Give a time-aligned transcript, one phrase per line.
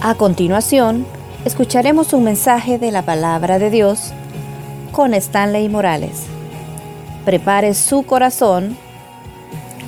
[0.00, 1.04] A continuación,
[1.44, 4.12] escucharemos un mensaje de la palabra de Dios
[4.92, 6.26] con Stanley Morales.
[7.24, 8.78] Prepare su corazón.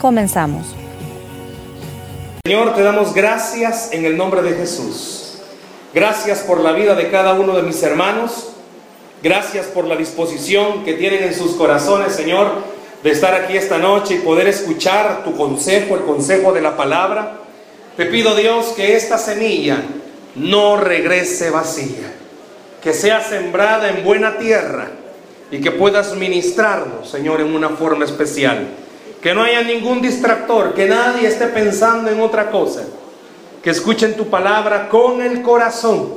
[0.00, 0.74] Comenzamos.
[2.44, 5.38] Señor, te damos gracias en el nombre de Jesús.
[5.94, 8.48] Gracias por la vida de cada uno de mis hermanos.
[9.22, 12.50] Gracias por la disposición que tienen en sus corazones, Señor,
[13.04, 17.36] de estar aquí esta noche y poder escuchar tu consejo, el consejo de la palabra.
[17.96, 19.84] Te pido, Dios, que esta semilla
[20.34, 22.12] no regrese vacía,
[22.82, 24.90] que sea sembrada en buena tierra
[25.50, 28.68] y que puedas ministrarnos, Señor, en una forma especial.
[29.20, 32.84] Que no haya ningún distractor, que nadie esté pensando en otra cosa.
[33.62, 36.14] Que escuchen tu palabra con el corazón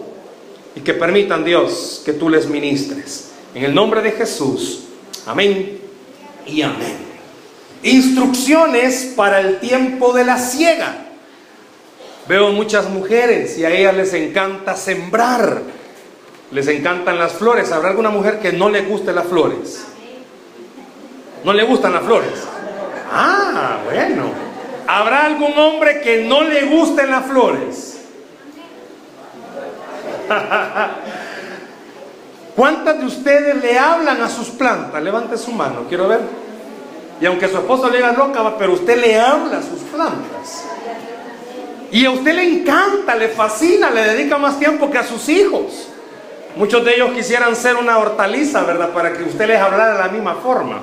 [0.75, 3.31] y que permitan, Dios, que tú les ministres.
[3.53, 4.86] En el nombre de Jesús.
[5.25, 5.80] Amén
[6.45, 6.98] y amén.
[7.84, 11.03] Instrucciones para el tiempo de la siega.
[12.27, 15.61] Veo muchas mujeres y a ellas les encanta sembrar.
[16.52, 17.72] Les encantan las flores.
[17.72, 19.86] ¿Habrá alguna mujer que no le guste las flores?
[21.44, 22.48] ¿No le gustan las flores?
[23.11, 24.31] Ah, bueno.
[24.88, 28.02] ¿Habrá algún hombre que no le gusten las flores?
[32.55, 35.02] ¿Cuántas de ustedes le hablan a sus plantas?
[35.02, 36.22] Levante su mano, quiero ver.
[37.20, 40.66] Y aunque su esposo le diga loca, pero usted le habla a sus plantas.
[41.94, 45.89] Y a usted le encanta, le fascina, le dedica más tiempo que a sus hijos.
[46.55, 48.89] Muchos de ellos quisieran ser una hortaliza, ¿verdad?
[48.89, 50.80] Para que usted les hablara de la misma forma.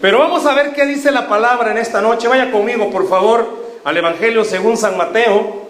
[0.00, 2.28] Pero vamos a ver qué dice la palabra en esta noche.
[2.28, 5.66] Vaya conmigo, por favor, al Evangelio según San Mateo.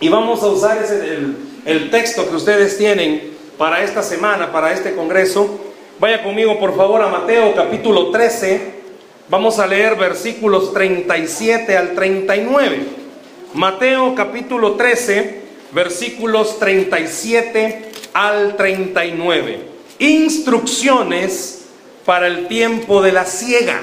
[0.00, 4.94] Y vamos a usar el, el texto que ustedes tienen para esta semana, para este
[4.94, 5.48] congreso.
[5.98, 8.82] Vaya conmigo, por favor, a Mateo capítulo 13.
[9.30, 13.03] Vamos a leer versículos 37 al 39.
[13.54, 19.60] Mateo capítulo 13, versículos 37 al 39.
[20.00, 21.66] Instrucciones
[22.04, 23.80] para el tiempo de la siega.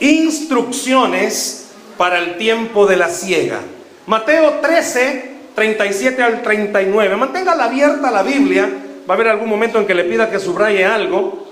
[0.00, 3.60] Instrucciones para el tiempo de la siega.
[4.06, 7.16] Mateo 13, 37 al 39.
[7.16, 8.66] Manténgala abierta la Biblia.
[9.08, 11.45] Va a haber algún momento en que le pida que subraye algo.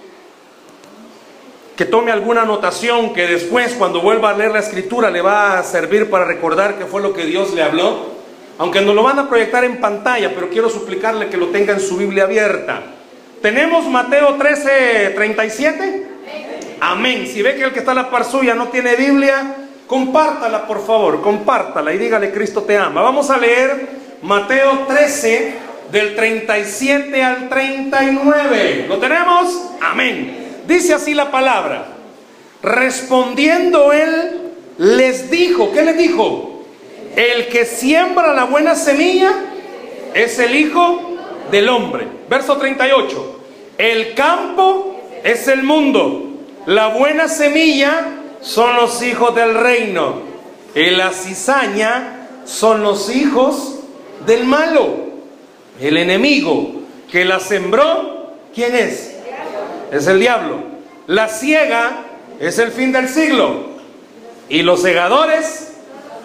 [1.77, 5.65] Que tome alguna anotación que después, cuando vuelva a leer la escritura, le va a
[5.65, 8.15] servir para recordar qué fue lo que Dios le habló.
[8.59, 11.81] Aunque no lo van a proyectar en pantalla, pero quiero suplicarle que lo tenga en
[11.81, 12.83] su Biblia abierta.
[13.43, 16.07] ¿Tenemos Mateo 13, 37?
[16.81, 17.27] Amén.
[17.27, 20.87] Si ve que el que está a la par suya no tiene Biblia, compártala por
[20.87, 23.03] favor, compártala y dígale Cristo te ama.
[23.03, 23.89] Vamos a leer
[24.23, 25.55] Mateo 13
[25.91, 28.87] del 37 al 39.
[28.89, 29.71] ¿Lo tenemos?
[29.81, 30.44] Amén.
[30.67, 31.87] Dice así la palabra.
[32.63, 34.41] Respondiendo él,
[34.79, 36.65] les dijo, ¿qué les dijo?
[37.17, 39.33] El que siembra la buena semilla
[40.15, 41.17] es el Hijo
[41.51, 42.09] del Hombre.
[42.29, 43.41] Verso 38.
[43.79, 46.31] El campo es el mundo.
[46.67, 48.07] La buena semilla
[48.41, 50.23] son los hijos del reino.
[50.75, 53.81] Y la cizaña son los hijos
[54.27, 55.05] del malo.
[55.81, 56.73] El enemigo
[57.11, 59.14] que la sembró, ¿quién es?
[59.95, 60.57] Es el diablo.
[61.07, 62.03] La ciega
[62.41, 63.75] es el fin del siglo.
[64.49, 65.75] Y los segadores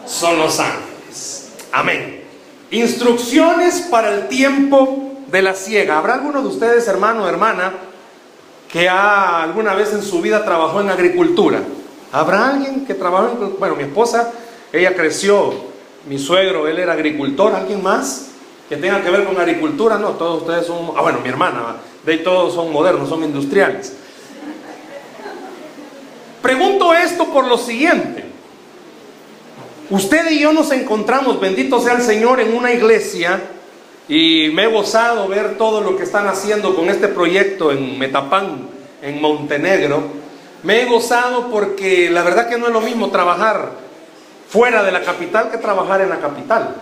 [0.07, 1.51] son los ángeles.
[1.71, 2.23] Amén.
[2.71, 5.99] Instrucciones para el tiempo de la ciega.
[5.99, 7.73] ¿Habrá alguno de ustedes, hermano o hermana,
[8.71, 11.61] que ha, alguna vez en su vida trabajó en agricultura?
[12.11, 13.59] ¿Habrá alguien que trabajó en...
[13.59, 14.31] Bueno, mi esposa,
[14.73, 15.53] ella creció,
[16.07, 18.28] mi suegro, él era agricultor, ¿alguien más
[18.69, 19.97] que tenga que ver con agricultura?
[19.97, 20.91] No, todos ustedes son...
[20.95, 23.95] Ah, bueno, mi hermana, de ahí todos son modernos, son industriales.
[26.43, 28.25] Pregunto esto por lo siguiente.
[29.89, 33.41] Usted y yo nos encontramos, bendito sea el Señor, en una iglesia
[34.07, 38.67] y me he gozado ver todo lo que están haciendo con este proyecto en Metapán,
[39.01, 40.03] en Montenegro.
[40.61, 43.71] Me he gozado porque la verdad que no es lo mismo trabajar
[44.47, 46.75] fuera de la capital que trabajar en la capital.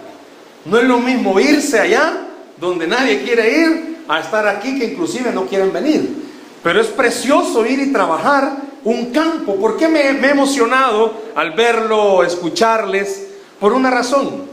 [0.69, 2.27] No es lo mismo irse allá,
[2.59, 6.27] donde nadie quiere ir, a estar aquí que inclusive no quieren venir.
[6.63, 9.55] Pero es precioso ir y trabajar un campo.
[9.55, 13.27] ¿Por qué me, me he emocionado al verlo, escucharles?
[13.59, 14.45] Por una razón.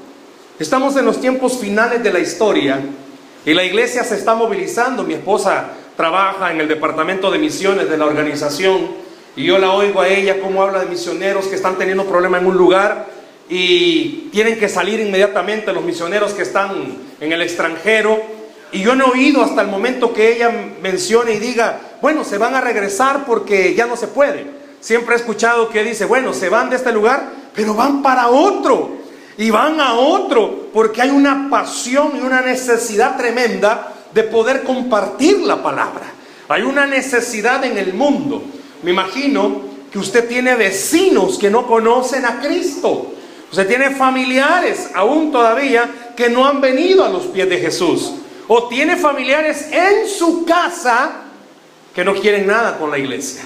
[0.59, 2.81] Estamos en los tiempos finales de la historia
[3.45, 5.03] y la iglesia se está movilizando.
[5.03, 8.89] Mi esposa trabaja en el departamento de misiones de la organización
[9.37, 12.47] y yo la oigo a ella cómo habla de misioneros que están teniendo problemas en
[12.47, 13.07] un lugar
[13.49, 16.73] y tienen que salir inmediatamente los misioneros que están
[17.21, 18.23] en el extranjero.
[18.73, 20.53] Y yo no he oído hasta el momento que ella
[20.83, 24.47] mencione y diga, bueno, se van a regresar porque ya no se puede.
[24.81, 29.05] Siempre he escuchado que dice, bueno, se van de este lugar, pero van para otro.
[29.37, 35.41] y van a otro, porque hay una pasión y una necesidad tremenda de poder compartir
[35.41, 36.05] la palabra.
[36.49, 38.43] Hay una necesidad en el mundo.
[38.83, 43.15] Me imagino que usted tiene vecinos que no conocen a Cristo.
[43.55, 48.11] Usted tiene familiares aún todavía que no han venido a los pies de Jesús.
[48.49, 51.13] O tiene familiares en su casa
[51.95, 53.45] que no quieren nada con la iglesia.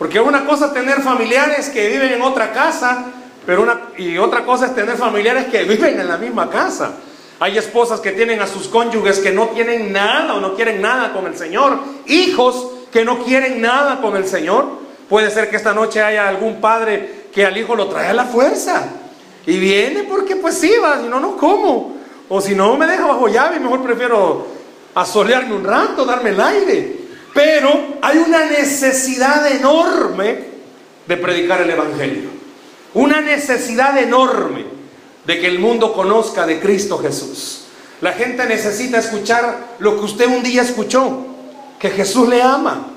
[0.00, 3.04] Porque una cosa es tener familiares que viven en otra casa,
[3.46, 6.96] pero una, y otra cosa es tener familiares que viven en la misma casa.
[7.38, 11.12] Hay esposas que tienen a sus cónyuges que no tienen nada o no quieren nada
[11.12, 11.78] con el Señor.
[12.06, 14.66] Hijos que no quieren nada con el Señor.
[15.08, 18.24] Puede ser que esta noche haya algún padre que al hijo lo trae a la
[18.24, 19.04] fuerza.
[19.46, 21.96] Y viene porque pues sí, va, si no, no como.
[22.28, 24.46] O si no me deja bajo llave, mejor prefiero
[24.94, 26.96] asolearme un rato, darme el aire.
[27.32, 30.38] Pero hay una necesidad enorme
[31.06, 32.30] de predicar el Evangelio.
[32.94, 34.64] Una necesidad enorme
[35.24, 37.64] de que el mundo conozca de Cristo Jesús.
[38.00, 41.26] La gente necesita escuchar lo que usted un día escuchó,
[41.78, 42.88] que Jesús le ama.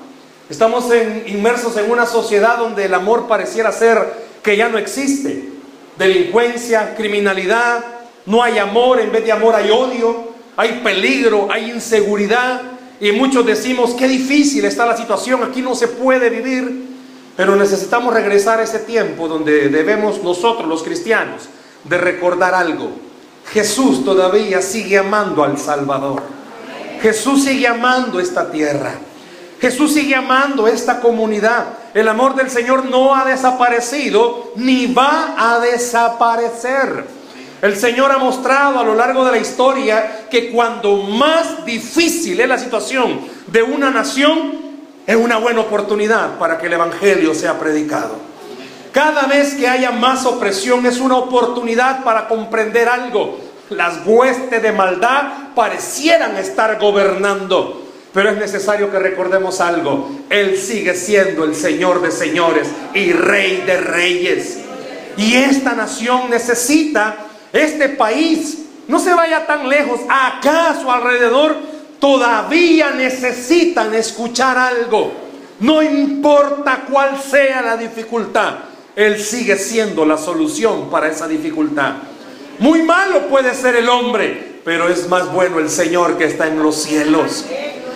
[0.48, 0.86] Estamos
[1.26, 5.59] inmersos en una sociedad donde el amor pareciera ser que ya no existe.
[5.98, 7.84] Delincuencia, criminalidad,
[8.26, 12.62] no hay amor, en vez de amor hay odio, hay peligro, hay inseguridad.
[13.00, 16.88] Y muchos decimos, qué difícil está la situación, aquí no se puede vivir.
[17.36, 21.48] Pero necesitamos regresar a ese tiempo donde debemos nosotros los cristianos
[21.84, 22.90] de recordar algo.
[23.52, 26.22] Jesús todavía sigue amando al Salvador.
[27.00, 28.92] Jesús sigue amando esta tierra.
[29.60, 31.66] Jesús sigue amando esta comunidad.
[31.92, 37.04] El amor del Señor no ha desaparecido ni va a desaparecer.
[37.62, 42.48] El Señor ha mostrado a lo largo de la historia que cuando más difícil es
[42.48, 44.52] la situación de una nación,
[45.06, 48.16] es una buena oportunidad para que el Evangelio sea predicado.
[48.92, 53.38] Cada vez que haya más opresión es una oportunidad para comprender algo.
[53.68, 57.79] Las huestes de maldad parecieran estar gobernando.
[58.12, 60.10] Pero es necesario que recordemos algo.
[60.28, 64.58] Él sigue siendo el Señor de señores y Rey de reyes.
[65.16, 67.16] Y esta nación necesita,
[67.52, 68.58] este país,
[68.88, 71.56] no se vaya tan lejos, acá a su alrededor,
[72.00, 75.12] todavía necesitan escuchar algo.
[75.60, 78.54] No importa cuál sea la dificultad.
[78.96, 81.94] Él sigue siendo la solución para esa dificultad.
[82.58, 86.62] Muy malo puede ser el hombre, pero es más bueno el Señor que está en
[86.62, 87.44] los cielos.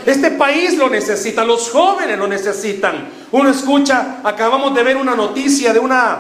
[0.07, 3.09] Este país lo necesita, los jóvenes lo necesitan.
[3.33, 6.19] Uno escucha, acabamos de ver una noticia de una,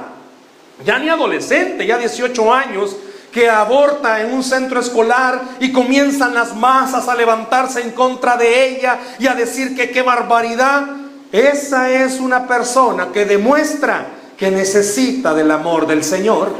[0.85, 2.97] ya ni adolescente, ya 18 años,
[3.31, 8.69] que aborta en un centro escolar y comienzan las masas a levantarse en contra de
[8.69, 10.87] ella y a decir que qué barbaridad.
[11.33, 14.07] Esa es una persona que demuestra
[14.39, 16.55] que necesita del amor del Señor.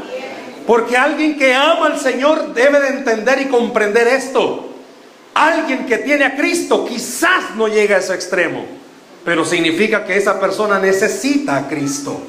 [0.67, 4.74] Porque alguien que ama al Señor debe de entender y comprender esto.
[5.35, 8.65] Alguien que tiene a Cristo quizás no llega a ese extremo,
[9.25, 12.21] pero significa que esa persona necesita a Cristo.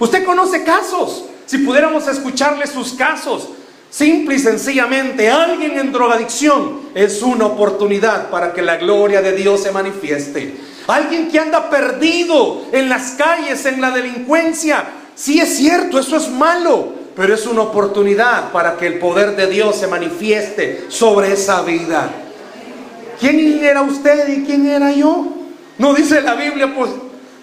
[0.00, 3.50] Usted conoce casos, si pudiéramos escucharle sus casos,
[3.90, 9.62] simple y sencillamente, alguien en drogadicción es una oportunidad para que la gloria de Dios
[9.62, 10.56] se manifieste.
[10.88, 14.84] Alguien que anda perdido en las calles, en la delincuencia.
[15.14, 19.46] Sí es cierto, eso es malo, pero es una oportunidad para que el poder de
[19.46, 22.24] Dios se manifieste sobre esa vida.
[23.18, 25.26] ¿Quién era usted y quién era yo?
[25.78, 26.90] No dice la Biblia, pues,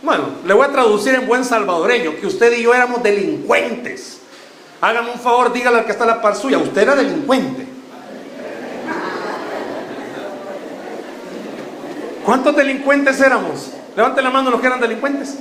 [0.04, 4.20] bueno, le voy a traducir en buen salvadoreño, que usted y yo éramos delincuentes.
[4.82, 7.66] Hágame un favor, dígale al que está la par suya, usted era delincuente.
[12.26, 13.72] ¿Cuántos delincuentes éramos?
[13.96, 15.38] Levanten la mano los que eran delincuentes.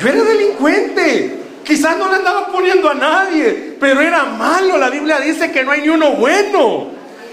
[0.00, 1.42] Yo era delincuente.
[1.62, 4.78] Quizás no le andaba poniendo a nadie, pero era malo.
[4.78, 6.88] La Biblia dice que no hay ni uno bueno.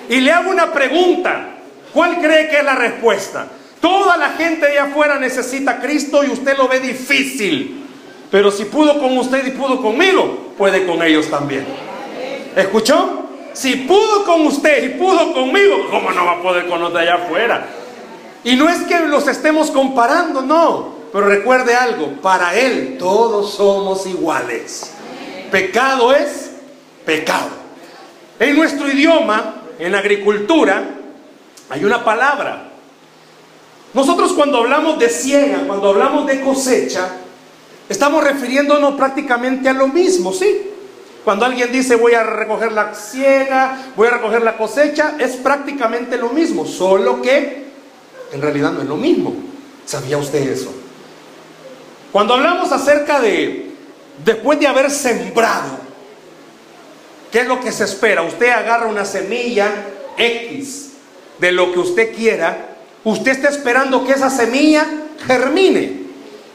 [0.09, 1.52] Y le hago una pregunta.
[1.93, 3.47] ¿Cuál cree que es la respuesta?
[3.79, 7.85] Toda la gente de afuera necesita Cristo y usted lo ve difícil.
[8.31, 11.65] Pero si pudo con usted y pudo conmigo, puede con ellos también.
[12.55, 13.27] ¿Escuchó?
[13.53, 17.01] Si pudo con usted y pudo conmigo, ¿cómo no va a poder con los de
[17.01, 17.67] allá afuera?
[18.43, 20.95] Y no es que los estemos comparando, no.
[21.11, 24.93] Pero recuerde algo, para Él todos somos iguales.
[25.51, 26.51] Pecado es
[27.05, 27.49] pecado.
[28.39, 30.83] En nuestro idioma, en agricultura,
[31.69, 32.69] hay una palabra.
[33.93, 37.09] Nosotros cuando hablamos de siega, cuando hablamos de cosecha,
[37.87, 40.69] estamos refiriéndonos prácticamente a lo mismo, ¿sí?
[41.23, 46.17] Cuando alguien dice voy a recoger la siega, voy a recoger la cosecha, es prácticamente
[46.17, 47.67] lo mismo, solo que
[48.31, 49.33] en realidad no es lo mismo.
[49.85, 50.73] ¿Sabía usted eso?
[52.11, 53.73] Cuando hablamos acerca de
[54.23, 55.83] después de haber sembrado,
[57.33, 58.21] ¿Qué es lo que se espera?
[58.21, 59.67] Usted agarra una semilla
[60.15, 60.92] X
[61.39, 62.75] de lo que usted quiera.
[63.03, 64.85] Usted está esperando que esa semilla
[65.25, 66.03] germine,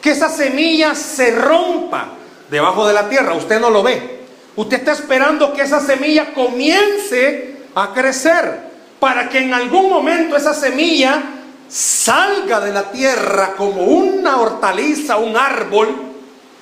[0.00, 2.14] que esa semilla se rompa
[2.50, 3.34] debajo de la tierra.
[3.34, 4.18] Usted no lo ve.
[4.56, 8.68] Usted está esperando que esa semilla comience a crecer
[8.98, 11.22] para que en algún momento esa semilla
[11.68, 16.08] salga de la tierra como una hortaliza, un árbol,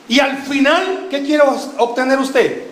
[0.09, 1.43] y al final, ¿qué quiere
[1.79, 2.63] obtener usted?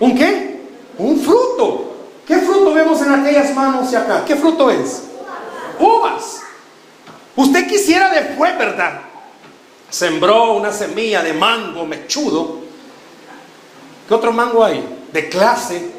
[0.00, 0.60] ¿Un qué?
[0.98, 1.93] Un fruto.
[2.26, 4.24] ¿Qué fruto vemos en aquellas manos y acá?
[4.24, 5.02] ¿Qué fruto es?
[5.78, 6.40] Uvas.
[7.36, 9.00] Usted quisiera después, ¿verdad?
[9.90, 12.58] Sembró una semilla de mango mechudo.
[14.08, 15.06] ¿Qué otro mango hay?
[15.12, 15.90] De clase,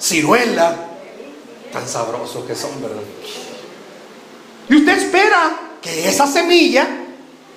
[0.00, 0.74] ciruela.
[1.72, 3.02] Tan sabrosos que son, ¿verdad?
[4.68, 6.86] Y usted espera que esa semilla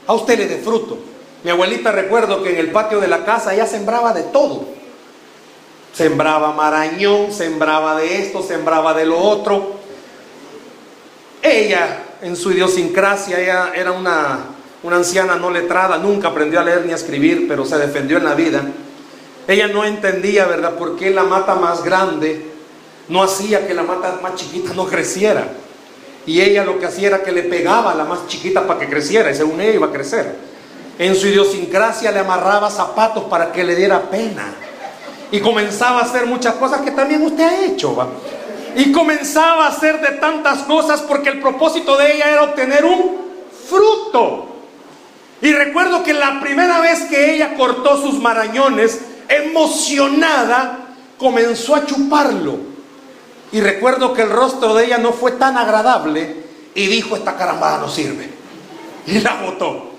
[0.06, 0.98] a usted le dé fruto.
[1.44, 4.77] Mi abuelita recuerdo que en el patio de la casa ella sembraba de todo.
[5.98, 9.78] Sembraba marañón, sembraba de esto, sembraba de lo otro.
[11.42, 14.42] Ella, en su idiosincrasia, ella era una,
[14.84, 18.26] una anciana no letrada, nunca aprendió a leer ni a escribir, pero se defendió en
[18.26, 18.62] la vida.
[19.48, 22.46] Ella no entendía, ¿verdad?, por qué la mata más grande
[23.08, 25.48] no hacía que la mata más chiquita no creciera.
[26.28, 28.88] Y ella lo que hacía era que le pegaba a la más chiquita para que
[28.88, 30.36] creciera, y según ella iba a crecer.
[31.00, 34.54] En su idiosincrasia le amarraba zapatos para que le diera pena.
[35.32, 37.96] Y comenzaba a hacer muchas cosas que también usted ha hecho.
[38.76, 43.18] Y comenzaba a hacer de tantas cosas porque el propósito de ella era obtener un
[43.68, 44.48] fruto.
[45.42, 50.80] Y recuerdo que la primera vez que ella cortó sus marañones, emocionada,
[51.18, 52.58] comenzó a chuparlo.
[53.52, 56.44] Y recuerdo que el rostro de ella no fue tan agradable
[56.74, 58.30] y dijo, esta carambada no sirve.
[59.06, 59.92] Y la botó.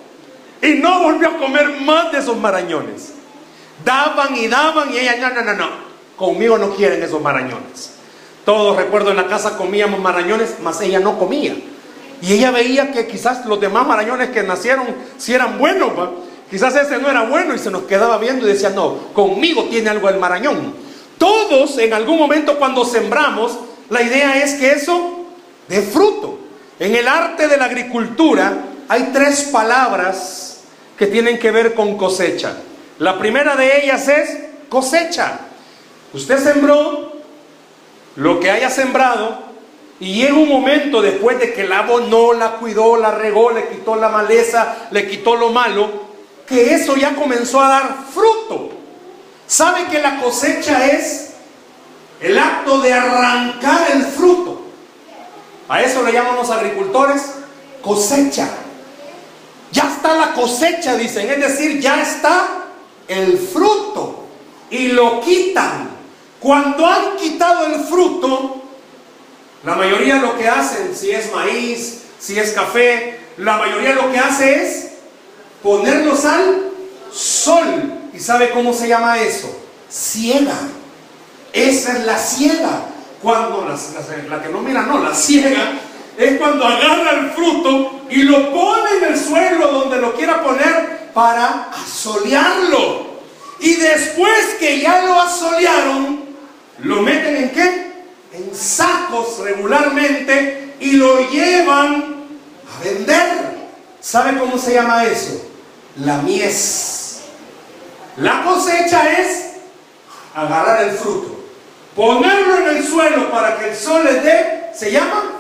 [0.61, 3.15] Y no volvió a comer más de esos marañones.
[3.85, 5.69] Daban y daban y ella, no, no, no, no.
[6.17, 7.93] Conmigo no quieren esos marañones.
[8.45, 11.55] Todos recuerdo en la casa comíamos marañones, mas ella no comía.
[12.21, 15.93] Y ella veía que quizás los demás marañones que nacieron si eran buenos,
[16.51, 19.91] quizás ese no era bueno y se nos quedaba viendo y decía, no, conmigo tiene
[19.91, 20.75] algo el marañón.
[21.19, 23.59] Todos en algún momento cuando sembramos,
[23.91, 25.27] la idea es que eso
[25.69, 26.39] dé fruto.
[26.81, 30.61] En el arte de la agricultura hay tres palabras
[30.97, 32.57] que tienen que ver con cosecha.
[32.99, 34.39] La primera de ellas es
[34.69, 35.39] cosecha.
[36.13, 37.13] Usted sembró
[38.17, 39.39] lo que haya sembrado
[40.01, 43.97] y llega un momento después de que la abonó, la cuidó, la regó, le quitó
[43.97, 46.09] la maleza, le quitó lo malo,
[46.47, 48.71] que eso ya comenzó a dar fruto.
[49.47, 51.35] ¿Sabe que la cosecha es
[52.21, 54.63] el acto de arrancar el fruto?
[55.69, 57.23] A eso le llaman los agricultores
[57.83, 58.49] cosecha.
[59.71, 62.68] Ya está la cosecha, dicen, es decir, ya está
[63.09, 64.25] el fruto
[64.71, 65.89] y lo quitan.
[66.39, 68.63] Cuando han quitado el fruto,
[69.65, 74.19] la mayoría lo que hacen, si es maíz, si es café, la mayoría lo que
[74.19, 74.89] hace es
[75.63, 76.71] ponerlos al
[77.13, 77.95] sol.
[78.15, 79.49] ¿Y sabe cómo se llama eso?
[79.91, 80.57] Ciega.
[81.53, 82.85] Esa es la ciega.
[83.23, 83.67] Cuando
[84.29, 85.73] la, que no mira, no, la ciega
[86.17, 90.98] es cuando agarra el fruto y lo pone en el suelo donde lo quiera poner
[91.15, 93.09] para asolearlo.
[93.61, 96.25] Y después que ya lo asolearon,
[96.81, 97.93] lo meten en qué?
[98.33, 102.27] En sacos regularmente y lo llevan
[102.73, 103.59] a vender.
[104.01, 105.45] ¿Sabe cómo se llama eso?
[105.97, 107.21] La mies.
[108.17, 109.49] La cosecha es
[110.35, 111.41] agarrar el fruto,
[111.95, 115.33] ponerlo en el suelo para que el sol le dé, se llama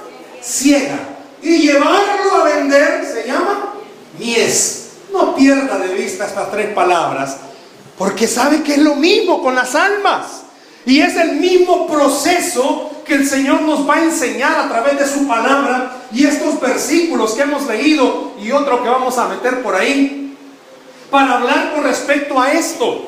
[0.42, 0.98] ciega.
[1.40, 3.74] Y llevarlo a vender se llama
[4.18, 4.87] mies.
[5.12, 7.36] No pierda de vista estas tres palabras,
[7.96, 10.42] porque sabe que es lo mismo con las almas.
[10.84, 15.06] Y es el mismo proceso que el Señor nos va a enseñar a través de
[15.06, 19.74] su palabra y estos versículos que hemos leído y otro que vamos a meter por
[19.74, 20.36] ahí
[21.10, 23.06] para hablar con respecto a esto.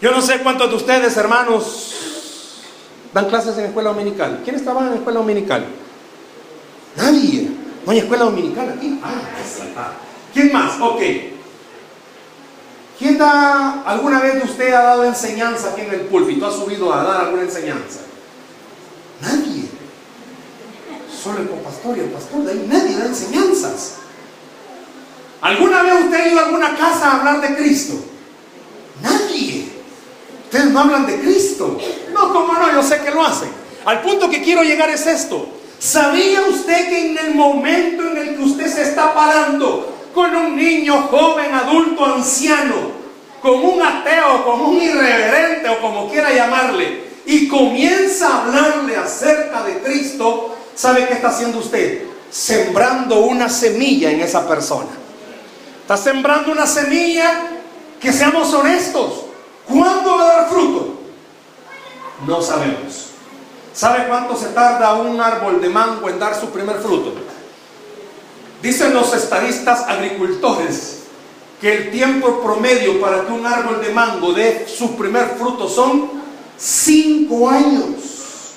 [0.00, 1.94] Yo no sé cuántos de ustedes, hermanos,
[3.12, 4.40] dan clases en escuela dominical.
[4.44, 5.66] ¿Quiénes trabajan en escuela dominical?
[6.96, 7.48] Nadie.
[7.84, 9.00] No hay escuela dominical aquí.
[9.02, 9.92] Ah,
[10.32, 10.80] ¿Quién más?
[10.80, 11.00] Ok.
[12.98, 16.46] ¿Quién da, alguna vez usted ha dado enseñanza aquí en el púlpito?
[16.46, 18.00] ¿Ha subido a dar alguna enseñanza?
[19.20, 19.68] Nadie.
[21.22, 23.94] Solo el pastor y el pastor, de ahí nadie da enseñanzas.
[25.40, 27.94] ¿Alguna vez usted ha ido a alguna casa a hablar de Cristo?
[29.00, 29.68] Nadie.
[30.44, 31.78] Ustedes no hablan de Cristo.
[32.12, 33.50] No, como no, yo sé que lo hacen.
[33.84, 35.48] Al punto que quiero llegar es esto.
[35.78, 40.56] ¿Sabía usted que en el momento en el que usted se está parando con un
[40.56, 42.98] niño, joven, adulto, anciano,
[43.40, 49.62] con un ateo, con un irreverente o como quiera llamarle, y comienza a hablarle acerca
[49.62, 52.04] de Cristo, ¿sabe qué está haciendo usted?
[52.30, 54.90] Sembrando una semilla en esa persona.
[55.82, 57.50] Está sembrando una semilla
[58.00, 59.24] que seamos honestos.
[59.66, 60.98] ¿Cuándo va a dar fruto?
[62.26, 63.08] No sabemos.
[63.74, 67.12] ¿Sabe cuánto se tarda un árbol de mango en dar su primer fruto?
[68.62, 70.98] Dicen los estadistas agricultores
[71.60, 76.10] que el tiempo promedio para que un árbol de mango dé su primer fruto son
[76.56, 78.54] cinco años.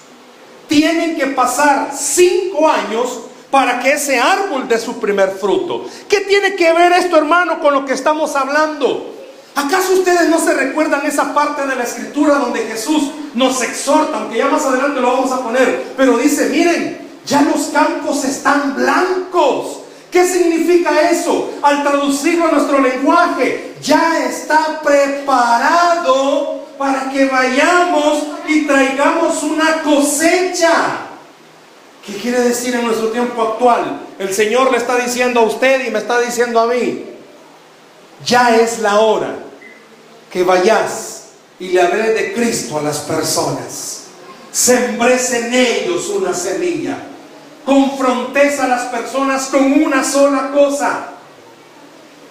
[0.67, 5.85] Tienen que pasar cinco años para que ese árbol dé su primer fruto.
[6.07, 9.13] ¿Qué tiene que ver esto, hermano, con lo que estamos hablando?
[9.53, 14.37] ¿Acaso ustedes no se recuerdan esa parte de la escritura donde Jesús nos exhorta, aunque
[14.37, 19.80] ya más adelante lo vamos a poner, pero dice, miren, ya los campos están blancos.
[20.11, 21.53] ¿Qué significa eso?
[21.61, 31.07] Al traducirlo a nuestro lenguaje, ya está preparado para que vayamos y traigamos una cosecha.
[32.05, 34.01] ¿Qué quiere decir en nuestro tiempo actual?
[34.19, 37.05] El Señor le está diciendo a usted y me está diciendo a mí,
[38.25, 39.35] ya es la hora
[40.29, 44.03] que vayas y le hablé de Cristo a las personas.
[44.51, 46.97] Sembrés en ellos una semilla.
[47.65, 51.09] Confrontes a las personas con una sola cosa.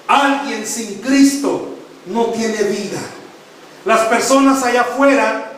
[0.08, 3.00] Alguien sin Cristo no tiene vida.
[3.84, 5.52] Las personas allá afuera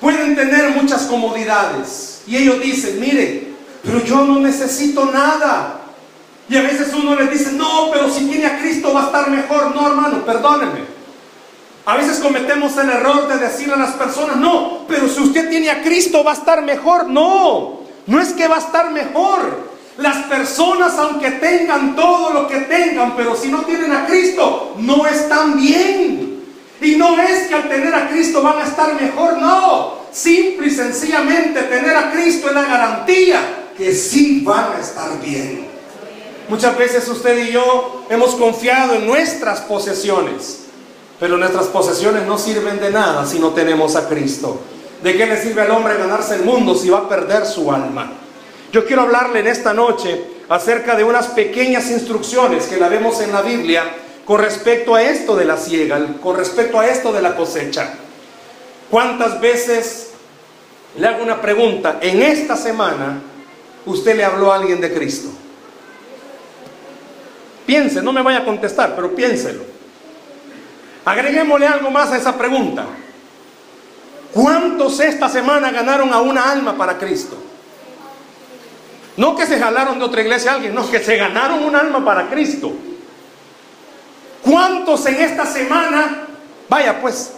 [0.00, 2.22] pueden tener muchas comodidades.
[2.26, 5.80] Y ellos dicen, mire, pero yo no necesito nada.
[6.48, 9.30] Y a veces uno les dice, no, pero si tiene a Cristo va a estar
[9.30, 9.74] mejor.
[9.74, 10.98] No, hermano, perdónenme.
[11.84, 15.70] A veces cometemos el error de decirle a las personas, no, pero si usted tiene
[15.70, 17.08] a Cristo va a estar mejor.
[17.08, 17.77] No,
[18.08, 19.68] no es que va a estar mejor.
[19.98, 25.06] Las personas, aunque tengan todo lo que tengan, pero si no tienen a Cristo, no
[25.06, 26.42] están bien.
[26.80, 29.98] Y no es que al tener a Cristo van a estar mejor, no.
[30.10, 33.40] Simple y sencillamente tener a Cristo es la garantía
[33.76, 35.66] que sí van a estar bien.
[36.48, 40.60] Muchas veces usted y yo hemos confiado en nuestras posesiones,
[41.20, 44.58] pero nuestras posesiones no sirven de nada si no tenemos a Cristo.
[45.02, 48.10] ¿De qué le sirve al hombre ganarse el mundo si va a perder su alma?
[48.72, 53.32] Yo quiero hablarle en esta noche acerca de unas pequeñas instrucciones que la vemos en
[53.32, 53.84] la Biblia
[54.24, 57.94] con respecto a esto de la siega, con respecto a esto de la cosecha.
[58.90, 60.10] ¿Cuántas veces
[60.98, 61.98] le hago una pregunta?
[62.00, 63.20] En esta semana
[63.86, 65.28] usted le habló a alguien de Cristo.
[67.64, 69.62] Piense, no me vaya a contestar, pero piénselo.
[71.04, 72.86] Agreguémosle algo más a esa pregunta.
[74.32, 77.36] ¿Cuántos esta semana ganaron a una alma para Cristo?
[79.16, 82.04] No que se jalaron de otra iglesia a alguien, no, que se ganaron un alma
[82.04, 82.72] para Cristo.
[84.42, 86.26] ¿Cuántos en esta semana,
[86.68, 87.32] vaya pues,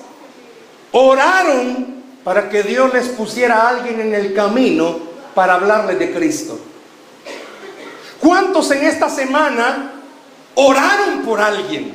[0.93, 4.99] oraron para que Dios les pusiera a alguien en el camino
[5.35, 6.59] para hablarles de Cristo?
[8.21, 10.01] ¿Cuántos en esta semana
[10.55, 11.95] oraron por alguien.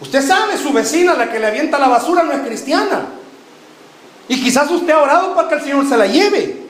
[0.00, 3.06] Usted sabe, su vecina, la que le avienta la basura, no es cristiana.
[4.28, 6.66] Y quizás usted ha orado para que el Señor se la lleve.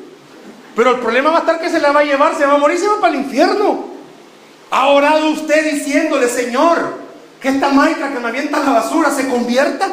[0.74, 2.58] Pero el problema va a estar que se la va a llevar, se va a
[2.58, 3.86] morir, se va para el infierno.
[4.70, 6.98] ¿Ha orado usted diciéndole, Señor,
[7.40, 9.88] que esta maica que me avienta la basura se convierta?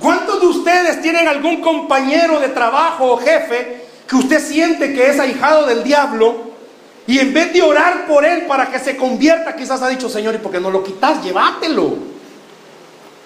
[0.00, 5.20] ¿Cuántos de ustedes tienen algún compañero de trabajo o jefe que usted siente que es
[5.20, 6.48] ahijado del diablo
[7.06, 10.34] y en vez de orar por él para que se convierta, quizás ha dicho, Señor,
[10.34, 11.22] ¿y por qué no lo quitas?
[11.22, 11.96] Llévatelo.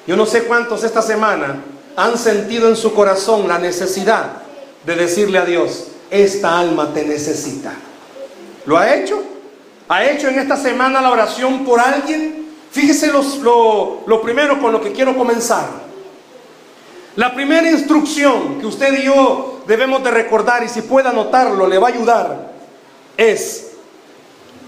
[0.07, 1.57] Yo no sé cuántos esta semana
[1.97, 4.43] han sentido en su corazón la necesidad
[4.85, 7.73] de decirle a Dios, esta alma te necesita.
[8.67, 9.23] ¿Lo ha hecho?
[9.89, 12.47] ¿Ha hecho en esta semana la oración por alguien?
[12.71, 15.67] Fíjese lo, lo primero con lo que quiero comenzar.
[17.17, 21.79] La primera instrucción que usted y yo debemos de recordar y si puede anotarlo le
[21.79, 22.53] va a ayudar
[23.17, 23.73] es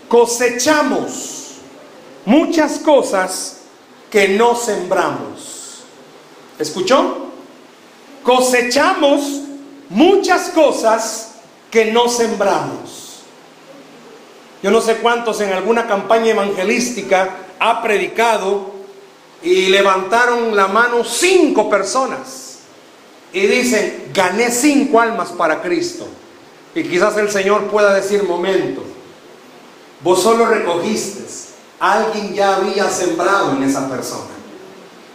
[0.09, 1.55] cosechamos
[2.27, 3.61] muchas cosas
[4.11, 5.54] que no sembramos.
[6.59, 7.29] ¿Escuchó?
[8.23, 9.43] Cosechamos
[9.89, 11.35] muchas cosas
[11.71, 13.23] que no sembramos.
[14.63, 18.73] Yo no sé cuántos en alguna campaña evangelística ha predicado
[19.43, 22.61] y levantaron la mano cinco personas
[23.33, 26.07] y dicen, gané cinco almas para Cristo.
[26.75, 28.83] Y quizás el Señor pueda decir, momento,
[30.05, 31.25] Vos solo recogiste.
[31.81, 34.34] Alguien ya había sembrado en esa persona.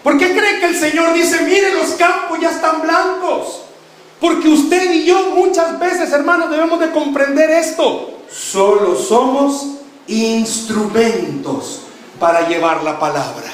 [0.04, 3.62] ¿Por qué cree que el Señor dice, mire, los campos ya están blancos?
[4.20, 8.20] Porque usted y yo muchas veces, hermanos, debemos de comprender esto.
[8.30, 9.66] Solo somos
[10.08, 11.82] instrumentos
[12.20, 13.50] para llevar la palabra.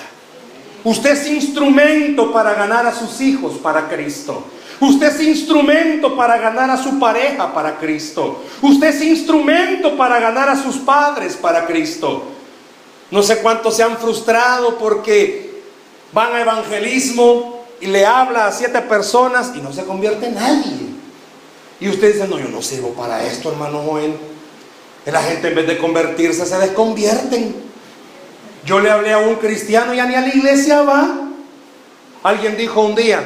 [0.83, 4.43] Usted es instrumento para ganar a sus hijos para Cristo.
[4.79, 8.43] Usted es instrumento para ganar a su pareja para Cristo.
[8.61, 12.23] Usted es instrumento para ganar a sus padres para Cristo.
[13.09, 15.44] No sé cuántos se han frustrado porque
[16.15, 20.95] van a evangelismo y le habla a siete personas y no se convierte nadie.
[21.81, 24.15] Y usted dice, no, yo no sirvo para esto, hermano Joel.
[25.05, 27.53] La gente en vez de convertirse se desconvierten.
[28.65, 31.27] Yo le hablé a un cristiano y ni a la iglesia va.
[32.23, 33.21] Alguien dijo un día,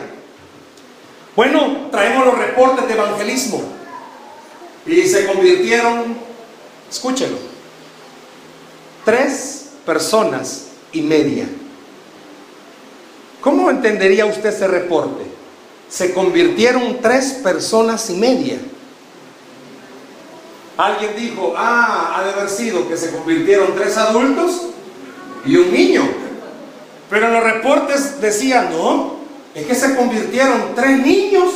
[1.36, 3.62] bueno, traemos los reportes de evangelismo.
[4.88, 6.18] Y se convirtieron,
[6.90, 7.38] escúchelo,
[9.06, 11.48] tres personas y media.
[13.42, 15.24] ¿Cómo entendería usted ese reporte?
[15.90, 18.58] Se convirtieron tres personas y media.
[20.78, 24.68] Alguien dijo, ah, ha de haber sido que se convirtieron tres adultos
[25.46, 26.04] y un niño.
[27.10, 29.16] Pero los reportes decían, no,
[29.56, 31.50] es que se convirtieron tres niños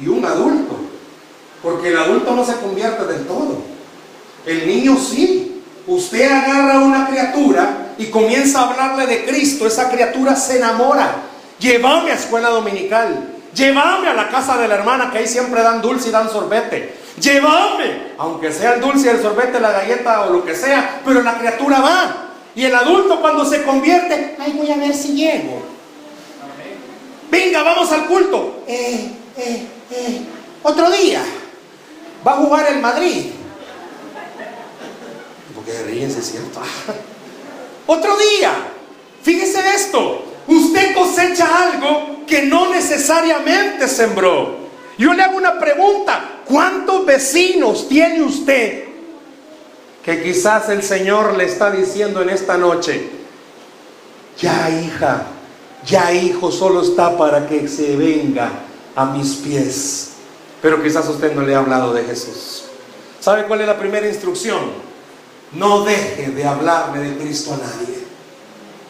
[0.00, 0.76] y un adulto.
[1.62, 3.58] Porque el adulto no se convierte del todo.
[4.46, 5.62] El niño sí.
[5.88, 9.66] Usted agarra a una criatura y comienza a hablarle de Cristo.
[9.66, 11.16] Esa criatura se enamora.
[11.58, 13.34] Llévame a escuela dominical.
[13.54, 16.94] Llévame a la casa de la hermana que ahí siempre dan dulce y dan sorbete.
[17.18, 21.38] Llévame, aunque sea el dulce, el sorbete, la galleta o lo que sea, pero la
[21.38, 22.16] criatura va.
[22.54, 25.62] Y el adulto cuando se convierte, ay, voy a ver si llego.
[27.30, 28.62] Venga, vamos al culto.
[28.66, 30.20] Eh, eh, eh,
[30.62, 31.22] otro día.
[32.26, 33.30] Va a jugar el Madrid.
[35.54, 36.60] Porque ríen, es cierto.
[37.86, 38.52] Otro día.
[39.22, 40.22] Fíjese esto.
[40.46, 44.56] Usted cosecha algo que no necesariamente sembró.
[44.98, 46.42] Yo le hago una pregunta.
[46.46, 48.84] ¿Cuántos vecinos tiene usted
[50.04, 53.10] que quizás el Señor le está diciendo en esta noche?
[54.38, 55.26] Ya hija,
[55.84, 58.50] ya hijo, solo está para que se venga
[58.94, 60.10] a mis pies.
[60.62, 62.64] Pero quizás usted no le ha hablado de Jesús.
[63.20, 64.85] ¿Sabe cuál es la primera instrucción?
[65.52, 68.06] No deje de hablarle de Cristo a nadie.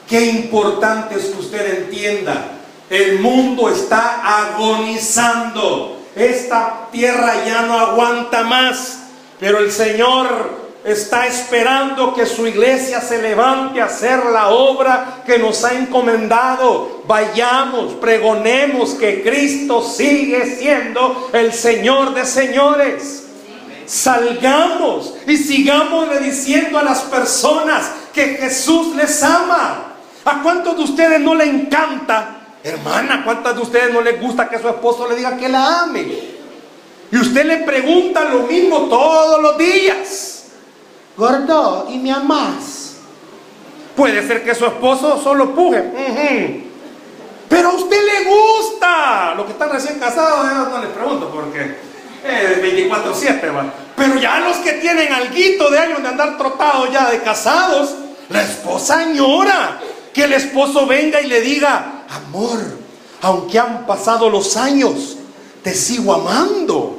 [0.09, 2.53] Qué importante es que usted entienda.
[2.89, 6.03] El mundo está agonizando.
[6.15, 9.01] Esta tierra ya no aguanta más.
[9.39, 15.39] Pero el Señor está esperando que su iglesia se levante a hacer la obra que
[15.39, 17.03] nos ha encomendado.
[17.07, 23.26] Vayamos, pregonemos que Cristo sigue siendo el Señor de señores.
[23.87, 29.93] Salgamos y sigamos diciendo a las personas que Jesús les ama.
[30.25, 34.59] ¿A cuántos de ustedes no le encanta, hermana, cuántas de ustedes no les gusta que
[34.59, 36.37] su esposo le diga que la ame?
[37.13, 40.47] Y usted le pregunta lo mismo todos los días.
[41.17, 42.97] Gordo, ¿y me amas?
[43.95, 46.65] Puede ser que su esposo solo puje.
[47.49, 49.35] Pero a usted le gusta.
[49.37, 51.86] Los que están recién casados, no les pregunto porque
[52.25, 53.73] es 24-7, va.
[53.97, 57.95] Pero ya los que tienen alguito de años de andar trotados ya de casados,
[58.29, 59.81] la esposa añora
[60.13, 62.61] que el esposo venga y le diga, amor,
[63.23, 65.17] aunque han pasado los años,
[65.63, 66.99] te sigo amando.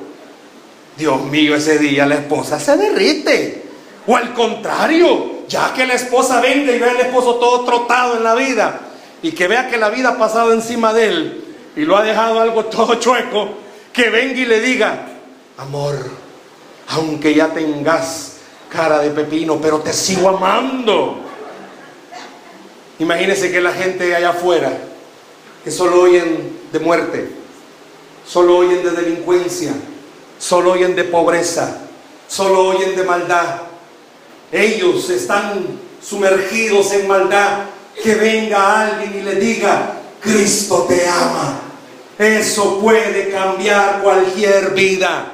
[0.97, 3.63] Dios mío, ese día la esposa se derrite.
[4.07, 8.23] O al contrario, ya que la esposa venga y ve al esposo todo trotado en
[8.23, 8.81] la vida
[9.21, 11.43] y que vea que la vida ha pasado encima de él
[11.75, 13.49] y lo ha dejado algo todo chueco,
[13.97, 15.07] que venga y le diga,
[15.57, 15.95] amor,
[16.89, 18.33] aunque ya tengas
[18.69, 21.17] cara de pepino, pero te sigo amando.
[22.99, 24.71] Imagínense que la gente allá afuera,
[25.63, 27.31] que solo oyen de muerte,
[28.23, 29.73] solo oyen de delincuencia,
[30.37, 31.79] solo oyen de pobreza,
[32.27, 33.61] solo oyen de maldad.
[34.51, 35.65] Ellos están
[36.07, 37.65] sumergidos en maldad.
[38.03, 41.66] Que venga alguien y le diga, Cristo te ama.
[42.17, 45.33] Eso puede cambiar cualquier vida.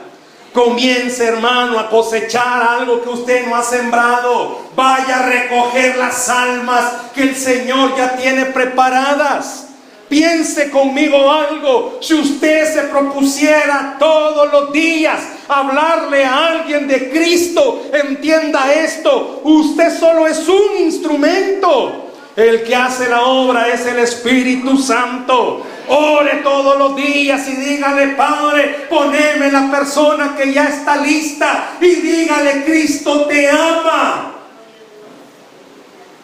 [0.54, 4.60] Comience, hermano, a cosechar algo que usted no ha sembrado.
[4.76, 9.68] Vaya a recoger las almas que el Señor ya tiene preparadas.
[10.10, 11.98] Piense conmigo algo.
[12.02, 19.42] Si usted se propusiera todos los días hablarle a alguien de Cristo, entienda esto.
[19.44, 22.12] Usted solo es un instrumento.
[22.36, 25.64] El que hace la obra es el Espíritu Santo.
[25.88, 31.96] Ore todos los días y dígale, Padre, poneme la persona que ya está lista y
[31.96, 34.36] dígale, Cristo te ama.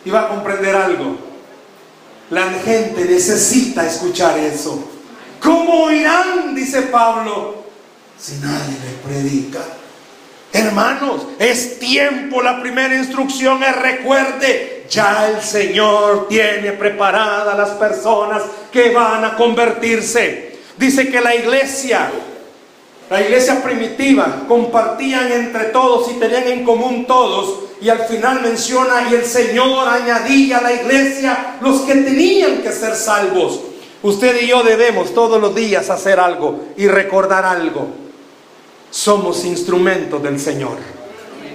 [0.06, 1.18] Y va a comprender algo.
[2.30, 4.88] La gente necesita escuchar eso.
[5.42, 6.54] ¿Cómo oirán?
[6.54, 7.66] Dice Pablo,
[8.18, 9.60] si nadie le predica.
[10.52, 18.44] Hermanos, es tiempo, la primera instrucción es recuerde, ya el Señor tiene preparadas las personas
[18.72, 20.58] que van a convertirse.
[20.78, 22.10] Dice que la iglesia,
[23.10, 27.66] la iglesia primitiva, compartían entre todos y tenían en común todos.
[27.82, 32.72] Y al final menciona, y el Señor añadía a la iglesia los que tenían que
[32.72, 33.62] ser salvos.
[34.02, 37.88] Usted y yo debemos todos los días hacer algo y recordar algo.
[38.90, 40.78] Somos instrumentos del Señor.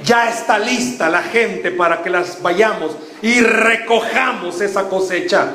[0.05, 2.93] Ya está lista la gente para que las vayamos
[3.25, 5.49] y recojamos esa cosecha.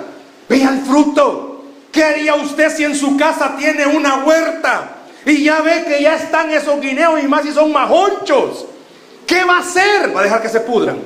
[0.49, 1.65] Vea el fruto.
[1.91, 6.15] ¿Qué haría usted si en su casa tiene una huerta y ya ve que ya
[6.15, 8.65] están esos guineos y más si son majonchos?
[9.27, 10.15] ¿Qué va a hacer?
[10.15, 10.97] ¿Va a dejar que se pudran?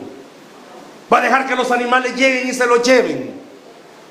[1.11, 3.41] ¿Va a dejar que los animales lleguen y se los lleven?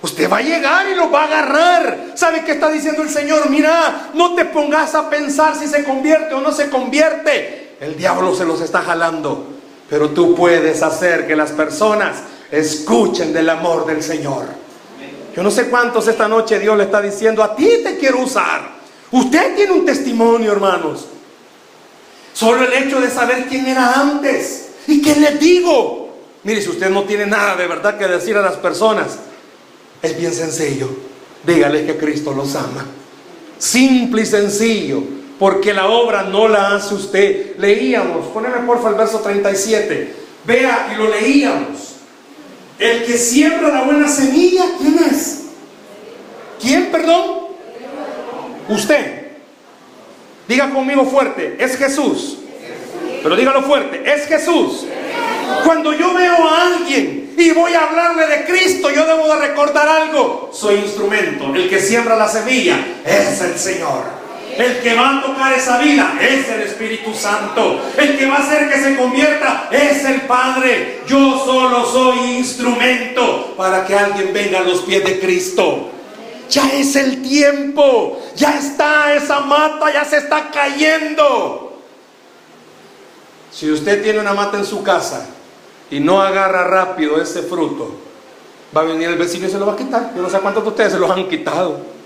[0.02, 1.98] Usted va a llegar y los va a agarrar.
[2.16, 3.48] ¿Sabe qué está diciendo el Señor?
[3.48, 7.76] Mira, no te pongas a pensar si se convierte o no se convierte.
[7.80, 9.46] El diablo se los está jalando.
[9.88, 12.16] Pero tú puedes hacer que las personas
[12.52, 14.44] escuchen del amor del Señor.
[15.34, 18.72] Yo no sé cuántos esta noche Dios le está diciendo, a ti te quiero usar.
[19.10, 21.06] Usted tiene un testimonio, hermanos.
[22.34, 24.68] Solo el hecho de saber quién era antes.
[24.86, 26.14] ¿Y qué les digo?
[26.44, 29.18] Mire, si usted no tiene nada de verdad que decir a las personas,
[30.02, 30.88] es bien sencillo.
[31.44, 32.84] Dígale que Cristo los ama.
[33.58, 35.02] Simple y sencillo.
[35.38, 37.56] Porque la obra no la hace usted.
[37.56, 40.14] Leíamos, poneme porfa el verso 37.
[40.44, 41.91] Vea y lo leíamos.
[42.78, 45.42] El que siembra la buena semilla, ¿quién es?
[46.60, 47.48] ¿Quién, perdón?
[48.68, 49.22] Usted.
[50.48, 52.38] Diga conmigo fuerte, es Jesús.
[53.22, 54.86] Pero dígalo fuerte, es Jesús.
[55.64, 59.88] Cuando yo veo a alguien y voy a hablarle de Cristo, yo debo de recordar
[59.88, 60.50] algo.
[60.52, 61.54] Soy instrumento.
[61.54, 64.21] El que siembra la semilla es el Señor.
[64.56, 67.80] El que va a tocar esa vida es el Espíritu Santo.
[67.96, 71.00] El que va a hacer que se convierta es el Padre.
[71.06, 75.90] Yo solo soy instrumento para que alguien venga a los pies de Cristo.
[76.50, 78.20] Ya es el tiempo.
[78.36, 81.78] Ya está esa mata, ya se está cayendo.
[83.50, 85.26] Si usted tiene una mata en su casa
[85.90, 87.94] y no agarra rápido ese fruto,
[88.76, 90.12] va a venir el vecino y se lo va a quitar.
[90.14, 92.01] Yo no sé cuántos de ustedes se los han quitado.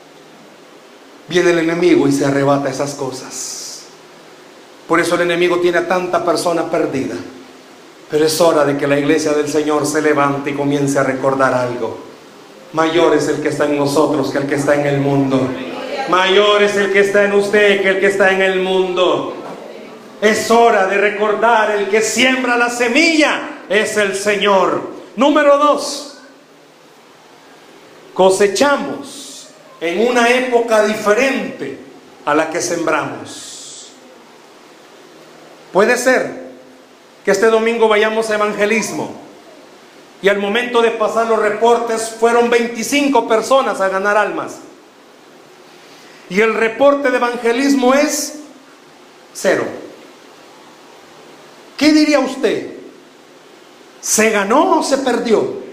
[1.29, 3.87] Viene el enemigo y se arrebata esas cosas.
[4.87, 7.17] Por eso el enemigo tiene a tanta persona perdida.
[8.09, 11.53] Pero es hora de que la iglesia del Señor se levante y comience a recordar
[11.53, 11.99] algo.
[12.73, 15.41] Mayor es el que está en nosotros que el que está en el mundo.
[16.09, 19.35] Mayor es el que está en usted que el que está en el mundo.
[20.21, 24.95] Es hora de recordar el que siembra la semilla es el Señor.
[25.17, 26.19] Número dos,
[28.15, 29.26] cosechamos
[29.87, 31.79] en una época diferente
[32.25, 33.93] a la que sembramos.
[35.73, 36.47] Puede ser
[37.25, 39.15] que este domingo vayamos a evangelismo
[40.23, 44.57] y al momento de pasar los reportes fueron 25 personas a ganar almas.
[46.29, 48.41] Y el reporte de evangelismo es
[49.33, 49.65] cero.
[51.77, 52.75] ¿Qué diría usted?
[54.01, 55.65] ¿Se ganó o se perdió?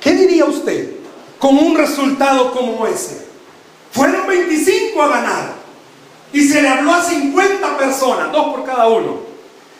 [0.00, 0.99] ¿Qué diría usted
[1.40, 3.26] con un resultado como ese?
[3.90, 5.54] Fueron 25 a ganar
[6.32, 9.18] y se le habló a 50 personas, dos por cada uno.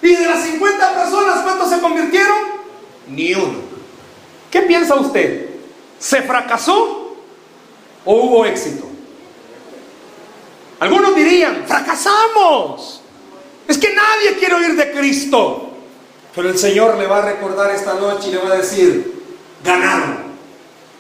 [0.03, 2.39] Y de las 50 personas, ¿cuántos se convirtieron?
[3.09, 3.59] Ni uno.
[4.51, 5.51] ¿Qué piensa usted?
[5.99, 7.17] ¿Se fracasó
[8.05, 8.87] o hubo éxito?
[10.81, 13.03] Algunos dirían, fracasamos.
[13.69, 15.71] Es que nadie quiere oír de Cristo.
[16.35, 19.23] Pero el Señor le va a recordar esta noche y le va a decir,
[19.63, 20.30] ganaron.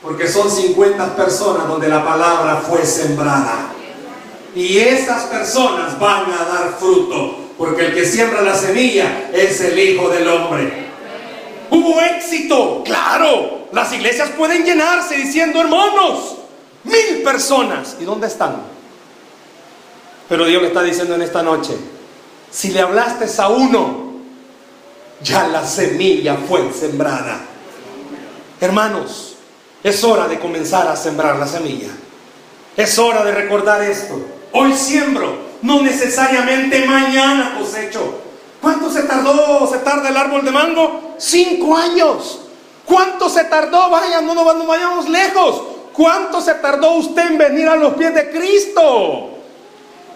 [0.02, 3.72] Porque son 50 personas donde la palabra fue sembrada.
[4.54, 7.36] Y esas personas van a dar fruto.
[7.58, 10.86] Porque el que siembra la semilla es el Hijo del Hombre.
[11.70, 13.68] Hubo éxito, claro.
[13.72, 16.36] Las iglesias pueden llenarse diciendo, hermanos,
[16.84, 17.96] mil personas.
[18.00, 18.56] ¿Y dónde están?
[20.28, 21.76] Pero Dios le está diciendo en esta noche,
[22.50, 24.14] si le hablaste a uno,
[25.22, 27.40] ya la semilla fue sembrada.
[28.60, 29.29] Hermanos,
[29.82, 31.88] es hora de comenzar a sembrar la semilla.
[32.76, 34.20] Es hora de recordar esto.
[34.52, 38.20] Hoy siembro, no necesariamente mañana cosecho.
[38.60, 41.14] ¿Cuánto se tardó, se tarda el árbol de mango?
[41.18, 42.40] Cinco años.
[42.84, 43.88] ¿Cuánto se tardó?
[43.88, 45.62] Vaya, no, no, vayamos lejos.
[45.92, 49.30] ¿Cuánto se tardó usted en venir a los pies de Cristo?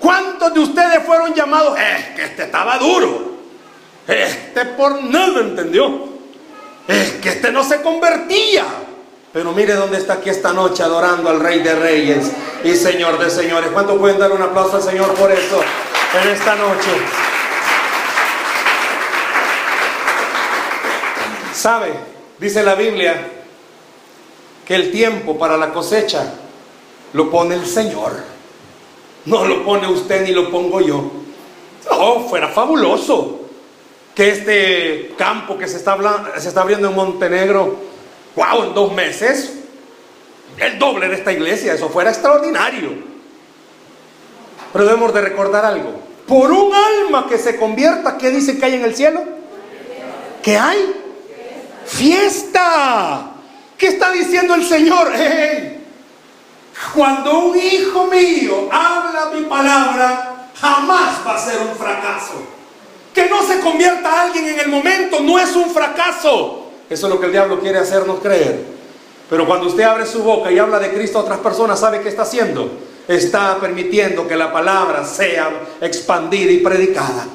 [0.00, 1.79] ¿Cuántos de ustedes fueron llamados?
[1.79, 3.35] Es que este estaba duro.
[4.07, 6.09] Este por nada entendió.
[6.87, 8.64] Es que este no se convertía.
[9.34, 12.30] Pero mire dónde está aquí esta noche adorando al Rey de Reyes
[12.62, 13.70] y Señor de Señores.
[13.72, 15.60] ¿Cuántos pueden dar un aplauso al Señor por eso
[16.22, 16.88] en esta noche?
[21.52, 21.94] ¿Sabe?
[22.38, 23.28] Dice la Biblia
[24.64, 26.32] que el tiempo para la cosecha
[27.12, 28.12] lo pone el Señor.
[29.24, 31.10] No lo pone usted ni lo pongo yo.
[31.90, 33.40] Oh, fuera fabuloso
[34.14, 35.98] que este campo que se está,
[36.38, 37.93] se está abriendo en Montenegro,
[38.36, 39.52] wow, en dos meses,
[40.58, 42.90] el doble de esta iglesia, eso fuera extraordinario.
[44.72, 46.00] Pero debemos de recordar algo.
[46.26, 49.22] Por un alma que se convierta, ¿qué dice que hay en el cielo?
[50.42, 50.94] ¿Qué hay?
[51.86, 53.30] Fiesta.
[53.76, 55.12] ¿Qué está diciendo el Señor?
[56.94, 62.42] Cuando un hijo mío habla mi palabra, jamás va a ser un fracaso.
[63.12, 66.63] Que no se convierta alguien en el momento no es un fracaso.
[66.88, 68.60] Eso es lo que el diablo quiere hacernos creer.
[69.28, 72.08] Pero cuando usted abre su boca y habla de Cristo a otras personas, ¿sabe qué
[72.08, 72.70] está haciendo?
[73.08, 77.26] Está permitiendo que la palabra sea expandida y predicada.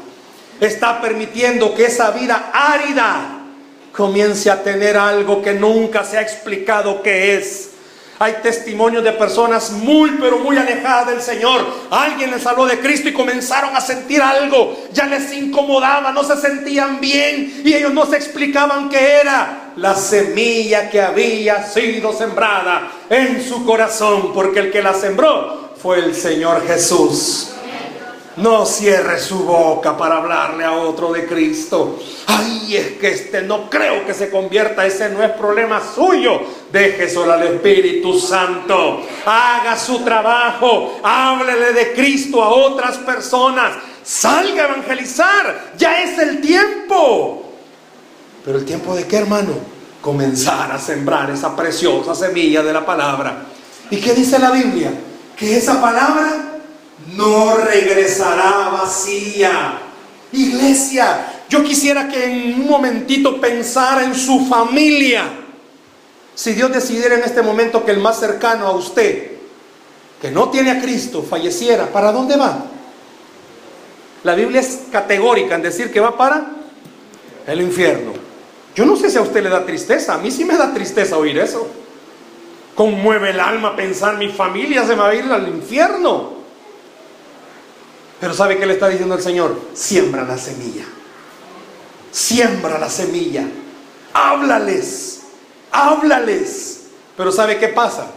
[0.59, 3.39] Está permitiendo que esa vida árida
[3.91, 7.68] comience a tener algo que nunca se ha explicado qué es.
[8.21, 11.65] Hay testimonios de personas muy, pero muy alejadas del Señor.
[11.89, 14.77] Alguien les habló de Cristo y comenzaron a sentir algo.
[14.91, 19.95] Ya les incomodaba, no se sentían bien y ellos no se explicaban qué era la
[19.95, 26.13] semilla que había sido sembrada en su corazón, porque el que la sembró fue el
[26.13, 27.51] Señor Jesús.
[28.39, 31.99] No cierre su boca para hablarle a otro de Cristo.
[32.27, 36.39] Ay, es que este no creo que se convierta, ese no es problema suyo.
[36.71, 39.01] Deje solo al Espíritu Santo.
[39.25, 40.99] Haga su trabajo.
[41.03, 43.73] Háblele de Cristo a otras personas.
[44.03, 45.73] Salga a evangelizar.
[45.77, 47.51] Ya es el tiempo.
[48.45, 49.51] Pero el tiempo de qué, hermano?
[50.01, 53.47] Comenzar a sembrar esa preciosa semilla de la palabra.
[53.91, 54.93] ¿Y qué dice la Biblia?
[55.35, 56.58] Que esa palabra
[57.15, 59.79] no regresará vacía.
[60.31, 65.25] Iglesia, yo quisiera que en un momentito pensara en su familia.
[66.35, 69.31] Si Dios decidiera en este momento que el más cercano a usted,
[70.21, 72.65] que no tiene a Cristo, falleciera, ¿para dónde va?
[74.23, 76.45] La Biblia es categórica en decir que va para
[77.47, 78.13] el infierno.
[78.75, 81.17] Yo no sé si a usted le da tristeza, a mí sí me da tristeza
[81.17, 81.67] oír eso.
[82.75, 86.38] Conmueve el alma pensar mi familia se va a ir al infierno.
[88.19, 89.55] Pero ¿sabe qué le está diciendo el Señor?
[89.73, 90.83] Siembra la semilla.
[92.11, 93.47] Siembra la semilla.
[94.13, 95.21] Háblales.
[95.71, 96.81] Háblales.
[97.15, 98.07] Pero ¿sabe qué pasa?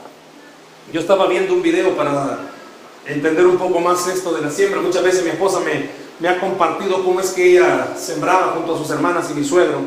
[0.92, 2.38] Yo estaba viendo un video para
[3.06, 4.80] entender un poco más esto de la siembra.
[4.80, 8.78] Muchas veces mi esposa me, me ha compartido cómo es que ella sembraba junto a
[8.78, 9.80] sus hermanas y mi suegro.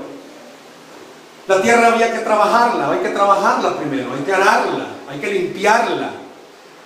[1.48, 6.12] La tierra había que trabajarla, hay que trabajarla primero, hay que ararla, hay que limpiarla.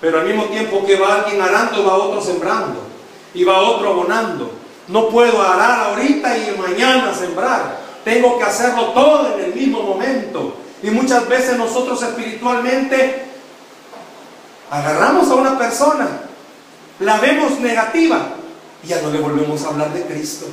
[0.02, 2.89] Pero al mismo tiempo que va alguien arando, va otro sembrando
[3.34, 4.52] y va otro abonando.
[4.88, 7.80] No puedo arar ahorita y mañana sembrar.
[8.04, 10.56] Tengo que hacerlo todo en el mismo momento.
[10.82, 13.26] Y muchas veces nosotros espiritualmente
[14.72, 16.08] agarramos a una persona,
[17.00, 18.30] la vemos negativa
[18.84, 20.46] y ya no le volvemos a hablar de Cristo.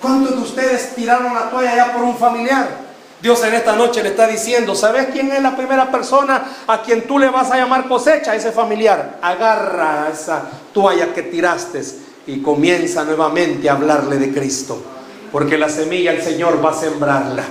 [0.00, 2.81] ¿Cuántos de ustedes tiraron la toalla ya por un familiar?
[3.22, 7.06] Dios en esta noche le está diciendo, ¿sabes quién es la primera persona a quien
[7.06, 8.34] tú le vas a llamar cosecha?
[8.34, 9.20] Ese familiar.
[9.22, 10.42] Agarra esa
[10.74, 11.80] toalla que tiraste
[12.26, 14.82] y comienza nuevamente a hablarle de Cristo.
[15.30, 17.44] Porque la semilla el Señor va a sembrarla.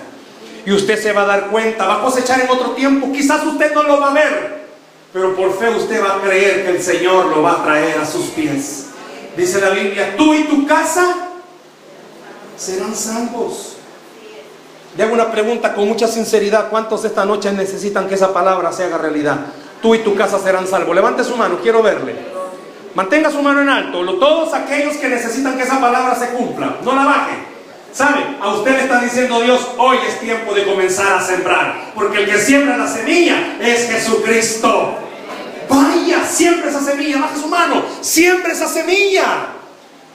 [0.66, 3.10] Y usted se va a dar cuenta, va a cosechar en otro tiempo.
[3.14, 4.66] Quizás usted no lo va a ver,
[5.14, 8.06] pero por fe usted va a creer que el Señor lo va a traer a
[8.06, 8.88] sus pies.
[9.38, 11.30] Dice la Biblia, tú y tu casa
[12.58, 13.71] serán salvos.
[14.98, 16.70] Le hago una pregunta con mucha sinceridad.
[16.70, 19.38] ¿Cuántos esta noche necesitan que esa palabra se haga realidad?
[19.82, 20.94] Tú y tu casa serán salvos.
[20.94, 22.16] Levante su mano, quiero verle.
[22.94, 24.04] Mantenga su mano en alto.
[24.20, 27.52] Todos aquellos que necesitan que esa palabra se cumpla, no la baje.
[27.94, 28.38] ¿Sabe?
[28.42, 31.92] A usted le está diciendo Dios, hoy es tiempo de comenzar a sembrar.
[31.96, 34.96] Porque el que siembra la semilla es Jesucristo.
[35.70, 39.24] Vaya, siempre esa semilla, baje su mano, siempre esa semilla.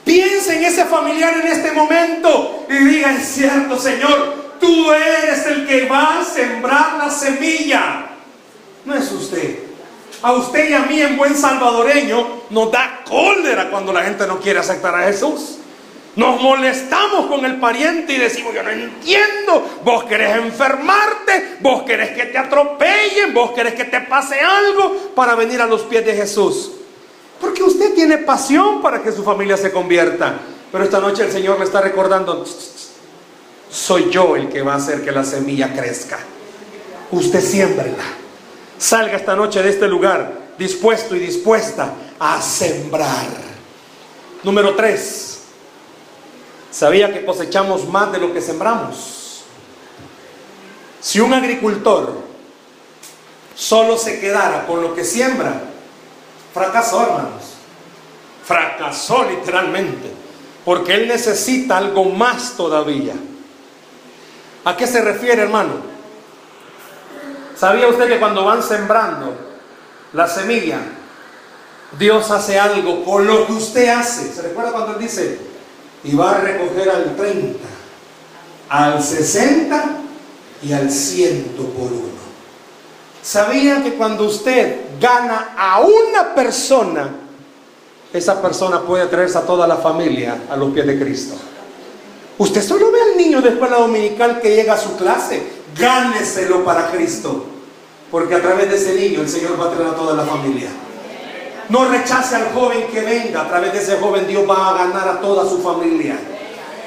[0.03, 5.67] Piense en ese familiar en este momento y diga, es cierto, Señor, Tú eres el
[5.67, 8.07] que va a sembrar la semilla.
[8.85, 9.59] No es usted.
[10.21, 14.39] A usted y a mí en buen salvadoreño nos da cólera cuando la gente no
[14.39, 15.57] quiere aceptar a Jesús.
[16.15, 22.09] Nos molestamos con el pariente y decimos, yo no entiendo, vos querés enfermarte, vos querés
[22.17, 26.15] que te atropellen, vos querés que te pase algo para venir a los pies de
[26.15, 26.71] Jesús.
[27.39, 30.39] Porque usted tiene pasión para que su familia se convierta.
[30.71, 32.43] Pero esta noche el Señor le está recordando,
[33.69, 36.19] soy yo el que va a hacer que la semilla crezca.
[37.11, 38.03] Usted siémbrela.
[38.77, 43.27] Salga esta noche de este lugar dispuesto y dispuesta a sembrar.
[44.43, 45.41] Número tres.
[46.71, 49.43] ¿Sabía que cosechamos más de lo que sembramos?
[50.99, 52.21] Si un agricultor
[53.55, 55.61] solo se quedara con lo que siembra,
[56.53, 57.43] fracasó, hermanos.
[58.45, 60.11] Fracasó literalmente.
[60.65, 63.13] Porque él necesita algo más todavía.
[64.67, 65.75] ¿A qué se refiere, hermano?
[67.55, 69.33] ¿Sabía usted que cuando van sembrando
[70.11, 70.79] la semilla,
[71.97, 74.29] Dios hace algo con lo que usted hace?
[74.29, 75.39] ¿Se recuerda cuando él dice,
[76.03, 77.59] y va a recoger al 30,
[78.67, 79.85] al 60
[80.63, 82.17] y al 100 por uno?
[83.23, 87.09] ¿Sabía que cuando usted gana a una persona,
[88.11, 91.37] esa persona puede traerse a toda la familia a los pies de Cristo?
[92.37, 95.41] Usted solo ve al niño de escuela dominical que llega a su clase.
[95.77, 97.45] Gáneselo para Cristo.
[98.11, 100.69] Porque a través de ese niño el Señor va a traer a toda la familia.
[101.69, 103.41] No rechace al joven que venga.
[103.41, 106.15] A través de ese joven Dios va a ganar a toda su familia.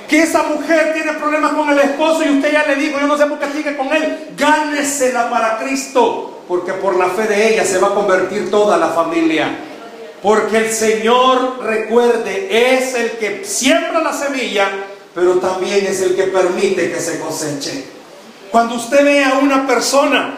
[0.09, 3.19] Que esa mujer tiene problemas con el esposo y usted ya le dijo, yo no
[3.19, 4.31] sé por qué sigue con él.
[4.37, 6.43] Gánesela para Cristo.
[6.47, 9.49] Porque por la fe de ella se va a convertir toda la familia.
[10.23, 14.69] Porque el Señor, recuerde, es el que siembra la semilla
[15.15, 17.85] pero también es el que permite que se coseche.
[18.51, 20.35] Cuando usted ve a una persona,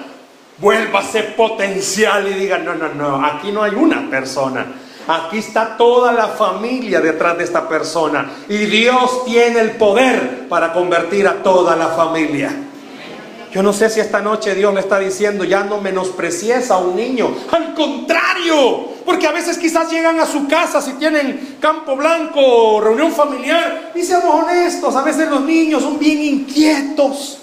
[0.58, 4.66] vuélvase potencial y diga, no, no, no, aquí no hay una persona.
[5.08, 8.30] Aquí está toda la familia detrás de esta persona.
[8.48, 12.50] Y Dios tiene el poder para convertir a toda la familia.
[13.52, 16.96] Yo no sé si esta noche Dios le está diciendo, ya no menosprecies a un
[16.96, 17.34] niño.
[17.50, 23.12] Al contrario, porque a veces quizás llegan a su casa si tienen campo blanco, reunión
[23.12, 23.92] familiar.
[23.94, 27.40] Y seamos honestos, a veces los niños son bien inquietos.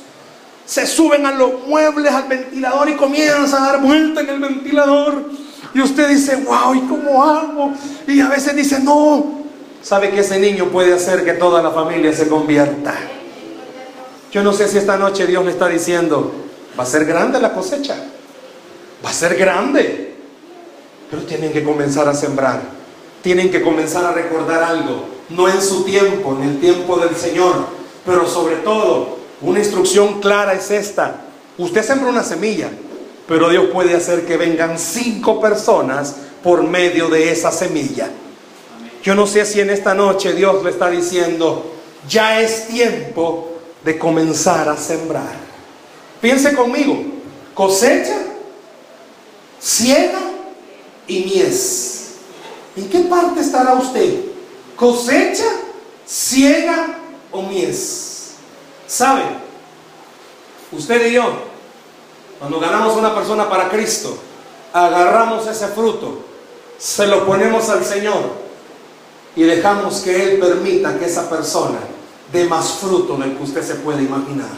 [0.66, 5.30] Se suben a los muebles, al ventilador y comienzan a dar vuelta en el ventilador.
[5.76, 7.72] Y usted dice, wow, ¿y cómo hago?
[8.08, 9.44] Y a veces dice, no.
[9.84, 12.96] ¿Sabe que ese niño puede hacer que toda la familia se convierta?
[14.32, 16.32] Yo no sé si esta noche Dios le está diciendo,
[16.78, 17.96] va a ser grande la cosecha,
[19.04, 20.16] va a ser grande,
[21.10, 22.62] pero tienen que comenzar a sembrar,
[23.24, 27.56] tienen que comenzar a recordar algo, no en su tiempo, en el tiempo del Señor,
[28.06, 31.22] pero sobre todo, una instrucción clara es esta,
[31.58, 32.70] usted sembra una semilla,
[33.28, 38.10] pero Dios puede hacer que vengan cinco personas por medio de esa semilla.
[39.02, 41.74] Yo no sé si en esta noche Dios le está diciendo,
[42.08, 45.36] ya es tiempo de comenzar a sembrar.
[46.22, 47.02] Piense conmigo,
[47.54, 48.18] cosecha,
[49.60, 50.20] siega
[51.08, 52.16] y mies.
[52.76, 54.22] ¿En qué parte estará usted?
[54.76, 55.46] ¿Cosecha,
[56.06, 57.00] siega
[57.32, 58.32] o mies?
[58.88, 59.24] ¿Sabe?
[60.72, 61.34] Usted y yo,
[62.38, 64.18] cuando ganamos una persona para Cristo,
[64.74, 66.20] agarramos ese fruto,
[66.78, 68.50] se lo ponemos al Señor
[69.36, 71.80] y dejamos que Él permita que esa persona
[72.32, 74.50] de más fruto del que usted se puede imaginar.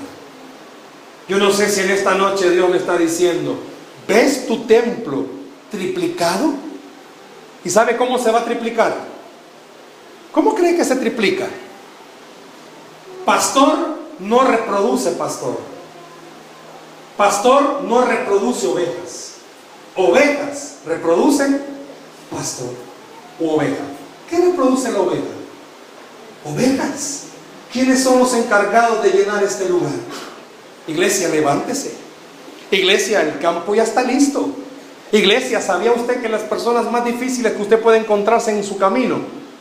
[1.27, 3.57] Yo no sé si en esta noche Dios le está diciendo,
[4.07, 5.25] ¿ves tu templo
[5.69, 6.53] triplicado?
[7.63, 8.95] ¿Y sabe cómo se va a triplicar?
[10.31, 11.47] ¿Cómo cree que se triplica?
[13.25, 15.57] Pastor no reproduce pastor.
[17.15, 19.33] Pastor no reproduce ovejas.
[19.95, 21.61] Ovejas reproducen
[22.31, 22.73] pastor
[23.39, 23.83] o oveja.
[24.29, 25.23] ¿Qué reproduce la oveja?
[26.45, 27.30] Ovejas.
[27.71, 29.91] ¿Quiénes son los encargados de llenar este lugar?
[30.87, 31.93] Iglesia, levántese.
[32.69, 34.49] Iglesia, el campo ya está listo.
[35.11, 39.19] Iglesia, ¿sabía usted que las personas más difíciles que usted puede encontrarse en su camino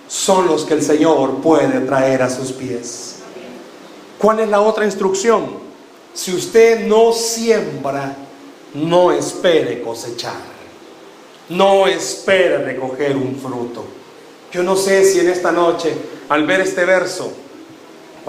[0.09, 3.17] son los que el Señor puede traer a sus pies?
[4.19, 5.59] ¿Cuál es la otra instrucción?
[6.13, 8.17] Si usted no siembra,
[8.75, 10.51] no espere cosechar.
[11.49, 13.85] No espere recoger un fruto.
[14.53, 15.95] Yo no sé si en esta noche,
[16.29, 17.33] al ver este verso,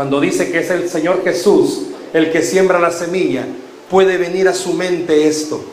[0.02, 3.46] cuando dice que es el Señor Jesús el que siembra la semilla,
[3.88, 5.64] puede venir a su mente esto.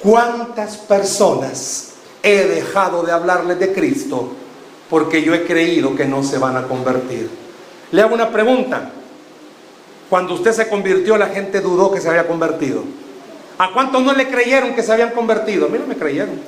[0.00, 4.30] ¿Cuántas personas he dejado de hablarles de Cristo
[4.88, 7.28] porque yo he creído que no se van a convertir?
[7.90, 8.92] Le hago una pregunta.
[10.08, 12.84] Cuando usted se convirtió, la gente dudó que se había convertido.
[13.58, 15.66] ¿A cuántos no le creyeron que se habían convertido?
[15.66, 16.40] A mí no me creyeron.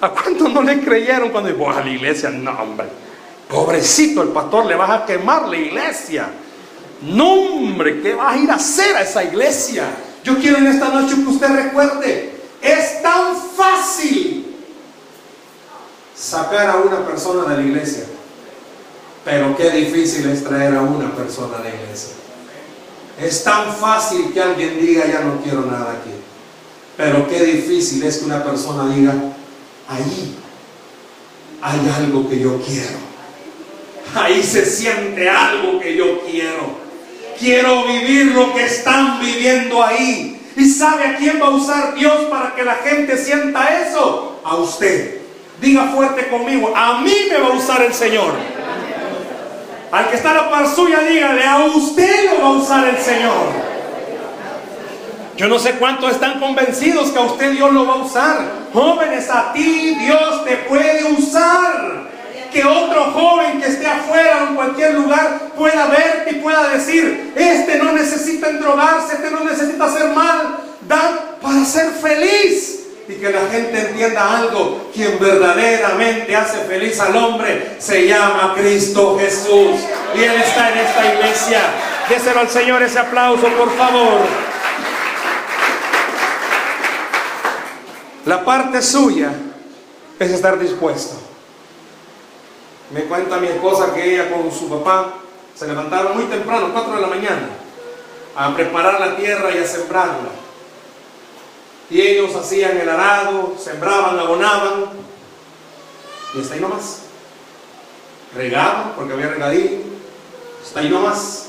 [0.00, 2.30] ¿A cuántos no le creyeron cuando dijo a la iglesia?
[2.30, 2.86] No, hombre.
[3.46, 6.30] Pobrecito, el pastor le vas a quemar la iglesia.
[7.02, 9.84] No, hombre, ¿qué vas a ir a hacer a esa iglesia?
[10.22, 14.54] Yo quiero en esta noche que usted recuerde, es tan fácil
[16.14, 18.04] sacar a una persona de la iglesia,
[19.24, 22.14] pero qué difícil es traer a una persona a la iglesia.
[23.20, 26.12] Es tan fácil que alguien diga, ya no quiero nada aquí,
[26.96, 29.12] pero qué difícil es que una persona diga,
[29.88, 30.36] ahí
[31.60, 33.12] hay algo que yo quiero.
[34.14, 36.81] Ahí se siente algo que yo quiero.
[37.42, 40.40] Quiero vivir lo que están viviendo ahí.
[40.56, 44.40] ¿Y sabe a quién va a usar Dios para que la gente sienta eso?
[44.44, 45.20] A usted.
[45.60, 48.32] Diga fuerte conmigo, a mí me va a usar el Señor.
[49.90, 52.98] Al que está a la par suya, dígale, a usted lo va a usar el
[52.98, 53.46] Señor.
[55.36, 58.38] Yo no sé cuántos están convencidos que a usted Dios lo va a usar.
[58.72, 62.11] Jóvenes, a ti Dios te puede usar.
[62.52, 67.32] Que otro joven que esté afuera o en cualquier lugar pueda verte y pueda decir,
[67.34, 72.80] este no necesita endrogarse, este no necesita hacer mal, da para ser feliz.
[73.08, 79.18] Y que la gente entienda algo, quien verdaderamente hace feliz al hombre se llama Cristo
[79.18, 79.80] Jesús.
[80.14, 81.60] Y Él está en esta iglesia.
[82.08, 84.20] Déselo al Señor ese aplauso, por favor.
[88.26, 89.30] La parte suya
[90.18, 91.31] es estar dispuesto.
[92.92, 95.14] Me cuenta mi esposa que ella con su papá
[95.54, 97.48] se levantaron muy temprano, 4 de la mañana,
[98.36, 100.30] a preparar la tierra y a sembrarla.
[101.88, 104.84] Y ellos hacían el arado, sembraban, abonaban,
[106.34, 107.00] y está ahí nomás.
[108.34, 109.70] Regaban, porque había regadío,
[110.62, 111.48] está ahí nomás.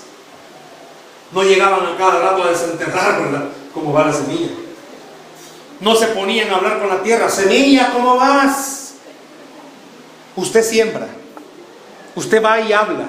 [1.32, 3.46] No llegaban a cada rato a desenterrar, ¿verdad?
[3.74, 4.52] Como va la semilla.
[5.80, 7.30] No se ponían a hablar con la tierra.
[7.30, 8.94] Semilla, ¿cómo vas?
[10.36, 11.08] Usted siembra.
[12.16, 13.07] Usted va y habla.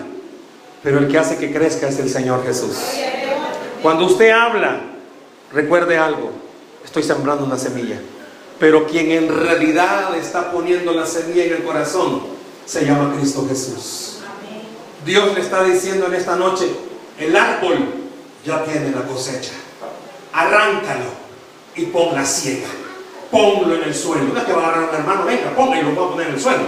[0.82, 2.76] Pero el que hace que crezca es el Señor Jesús.
[3.82, 4.80] Cuando usted habla,
[5.52, 6.30] recuerde algo.
[6.84, 7.98] Estoy sembrando una semilla.
[8.58, 12.22] Pero quien en realidad está poniendo la semilla en el corazón
[12.66, 14.18] se llama Cristo Jesús.
[15.04, 16.66] Dios le está diciendo en esta noche,
[17.18, 17.78] el árbol
[18.44, 19.52] ya tiene la cosecha.
[20.32, 21.24] Arráncalo
[21.76, 22.68] y ponla ciega.
[23.30, 24.32] Ponlo en el suelo.
[24.34, 26.40] No que va a agarrar hermano, venga, ponga y lo va a poner en el
[26.40, 26.64] suelo.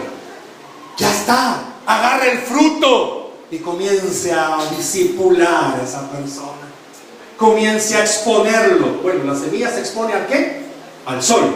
[0.96, 1.75] Ya está.
[1.86, 6.66] Agarre el fruto y comience a disipular a esa persona.
[7.36, 8.98] Comience a exponerlo.
[9.02, 10.62] Bueno, la semilla se expone a qué?
[11.06, 11.54] Al sol.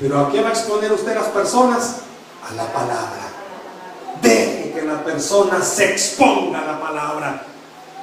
[0.00, 1.96] Pero ¿a qué va a exponer usted a las personas?
[2.50, 3.30] A la palabra.
[4.20, 7.46] Deje que la persona se exponga a la palabra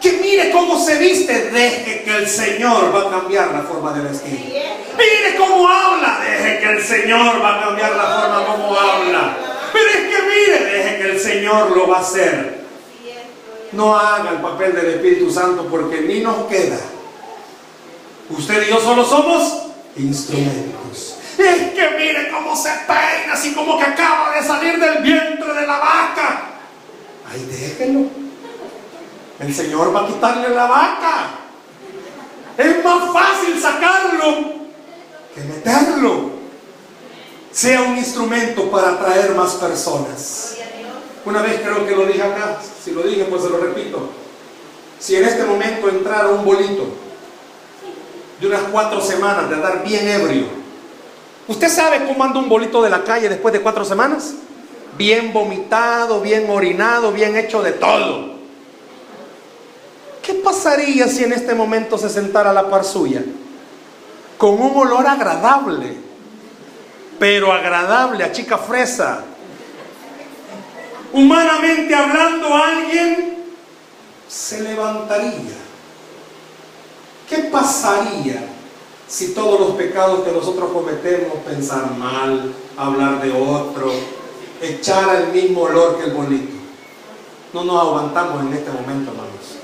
[0.04, 4.02] que mire cómo se viste, deje que el Señor va a cambiar la forma de
[4.02, 4.54] vestir.
[4.98, 9.53] Mire cómo habla, deje que el Señor va a cambiar la forma como habla.
[9.74, 12.64] Pero es que mire, deje que el Señor lo va a hacer.
[13.72, 16.78] No haga el papel del Espíritu Santo porque ni nos queda.
[18.30, 19.64] Usted y yo solo somos
[19.98, 21.18] instrumentos.
[21.38, 25.68] Es que mire cómo se peina, así como que acaba de salir del vientre de
[25.68, 26.44] la vaca.
[27.32, 28.06] Ahí déjelo.
[29.40, 31.30] El Señor va a quitarle la vaca.
[32.58, 34.54] Es más fácil sacarlo
[35.34, 36.33] que meterlo.
[37.54, 40.58] Sea un instrumento para atraer más personas.
[41.24, 44.10] Una vez creo que lo dije acá, si lo dije pues se lo repito.
[45.00, 46.86] Si en este momento entrara un bolito
[48.42, 50.46] de unas cuatro semanas de andar bien ebrio,
[51.48, 54.34] ¿usted sabe cómo anda un bolito de la calle después de cuatro semanas?
[54.98, 58.34] Bien vomitado, bien orinado, bien hecho de todo.
[60.24, 63.24] ¿Qué pasaría si en este momento se sentara a la par suya?
[64.38, 66.03] Con un olor agradable,
[67.24, 69.24] pero agradable a chica fresa.
[71.14, 73.46] Humanamente hablando, alguien
[74.28, 75.56] se levantaría.
[77.30, 78.44] ¿Qué pasaría
[79.08, 83.90] si todos los pecados que nosotros cometemos, pensar mal, hablar de otro,
[84.62, 86.52] echara el mismo olor que el bonito?
[87.54, 89.60] No nos aguantamos en este momento, hermanos.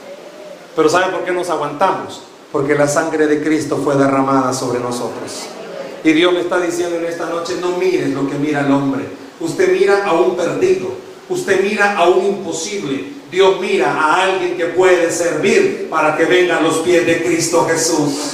[0.78, 2.22] Pero ¿sabe por qué nos aguantamos?
[2.54, 5.59] Porque la sangre de Cristo fue derramada sobre nosotros.
[6.04, 9.04] Y Dios me está diciendo en esta noche, no mires lo que mira el hombre.
[9.40, 10.92] Usted mira a un perdido.
[11.28, 13.14] Usted mira a un imposible.
[13.30, 17.66] Dios mira a alguien que puede servir para que venga a los pies de Cristo
[17.70, 18.34] Jesús.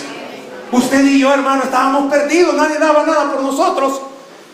[0.71, 2.55] Usted y yo, hermano, estábamos perdidos.
[2.55, 4.01] Nadie daba nada por nosotros.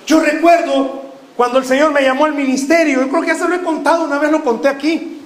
[0.08, 1.02] Yo recuerdo
[1.38, 3.02] cuando el Señor me llamó al ministerio.
[3.02, 5.20] Yo creo que ya se lo he contado, una vez lo conté aquí.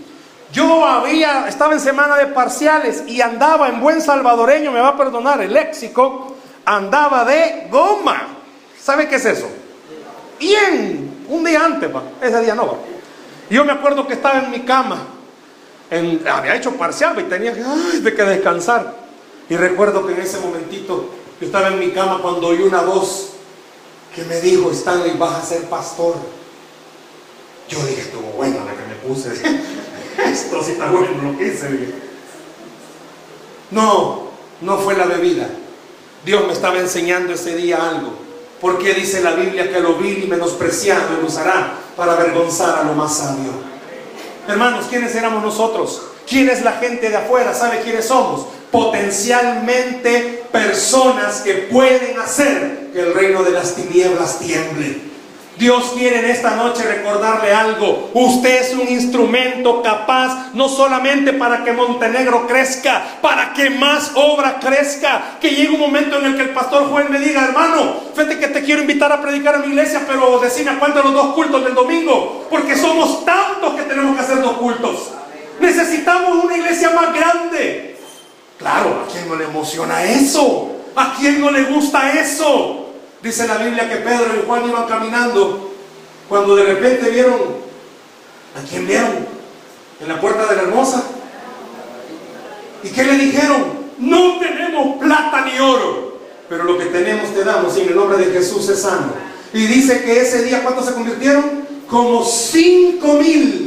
[0.52, 4.98] Yo había, estaba en semana de parciales y andaba en buen salvadoreño, me va a
[4.98, 6.35] perdonar el léxico,
[6.66, 8.28] andaba de goma.
[8.82, 9.48] ¿Sabe qué es eso?
[10.40, 11.90] Bien, un día antes,
[12.22, 12.78] ese día no va.
[13.50, 15.08] Yo me acuerdo que estaba en mi cama,
[15.90, 18.96] había hecho parcial y tenía de que descansar.
[19.50, 21.10] Y recuerdo que en ese momentito
[21.40, 23.34] yo estaba en mi cama cuando oí una voz
[24.16, 26.16] que me dijo, Stanley, vas a ser pastor.
[27.70, 29.34] Yo dije, estuvo bueno la que me puse.
[30.26, 31.94] Esto sí está bueno lo que hice.
[33.72, 34.30] No,
[34.62, 35.48] no fue la bebida.
[36.26, 38.14] Dios me estaba enseñando ese día algo.
[38.60, 42.94] Porque dice la Biblia que lo vil y menospreciado Él usará para avergonzar a lo
[42.94, 43.52] más sabio?
[44.48, 46.02] Hermanos, ¿quiénes éramos nosotros?
[46.28, 47.54] ¿Quién es la gente de afuera?
[47.54, 48.48] ¿Sabe quiénes somos?
[48.72, 55.15] Potencialmente personas que pueden hacer que el reino de las tinieblas tiemble
[55.58, 58.10] Dios quiere en esta noche recordarle algo.
[58.14, 64.60] Usted es un instrumento capaz no solamente para que Montenegro crezca, para que más obra
[64.60, 65.38] crezca.
[65.40, 68.48] Que llegue un momento en el que el pastor Juan me diga, hermano, fíjate que
[68.50, 71.34] te quiero invitar a predicar a mi iglesia, pero decime a cuál de los dos
[71.34, 75.12] cultos del domingo, porque somos tantos que tenemos que hacer dos cultos.
[75.60, 77.98] Necesitamos una iglesia más grande.
[78.58, 80.72] Claro, ¿a quién no le emociona eso?
[80.96, 82.85] ¿A quién no le gusta eso?
[83.26, 85.72] Dice la Biblia que Pedro y Juan iban caminando
[86.30, 87.40] cuando de repente vieron,
[88.56, 89.26] ¿a quién vieron?
[90.00, 91.04] En la puerta de la hermosa.
[92.84, 93.64] ¿Y qué le dijeron?
[93.98, 98.20] No tenemos plata ni oro, pero lo que tenemos te damos y en el nombre
[98.20, 99.14] de Jesús es sano.
[99.52, 101.66] Y dice que ese día, ¿cuántos se convirtieron?
[101.90, 103.65] Como cinco mil.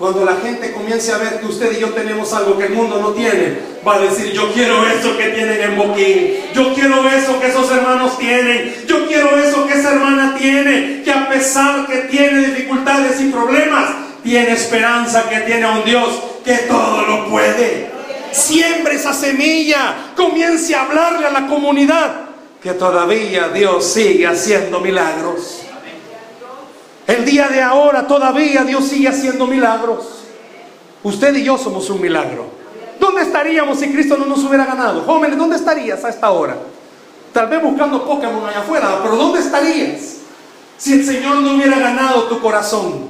[0.00, 2.98] Cuando la gente comience a ver que usted y yo tenemos algo que el mundo
[3.02, 7.38] no tiene, va a decir, yo quiero eso que tienen en Boquín, yo quiero eso
[7.38, 11.98] que esos hermanos tienen, yo quiero eso que esa hermana tiene, que a pesar que
[12.10, 13.90] tiene dificultades y problemas,
[14.24, 16.08] tiene esperanza, que tiene a un Dios
[16.46, 17.90] que todo lo puede.
[18.32, 22.30] Siembre esa semilla, comience a hablarle a la comunidad
[22.62, 25.60] que todavía Dios sigue haciendo milagros.
[27.10, 30.20] El día de ahora todavía Dios sigue haciendo milagros.
[31.02, 32.46] Usted y yo somos un milagro.
[33.00, 35.02] ¿Dónde estaríamos si Cristo no nos hubiera ganado?
[35.02, 36.56] Jóvenes, ¿dónde estarías a esta hora?
[37.32, 40.18] Tal vez buscando Pokémon allá afuera, pero ¿dónde estarías
[40.78, 43.08] si el Señor no hubiera ganado tu corazón?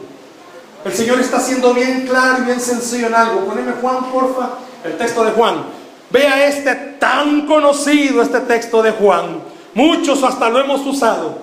[0.83, 3.45] El Señor está siendo bien claro y bien sencillo en algo.
[3.45, 4.51] Poneme Juan, porfa,
[4.83, 5.63] el texto de Juan.
[6.09, 9.43] Vea este tan conocido, este texto de Juan.
[9.75, 11.37] Muchos hasta lo hemos usado.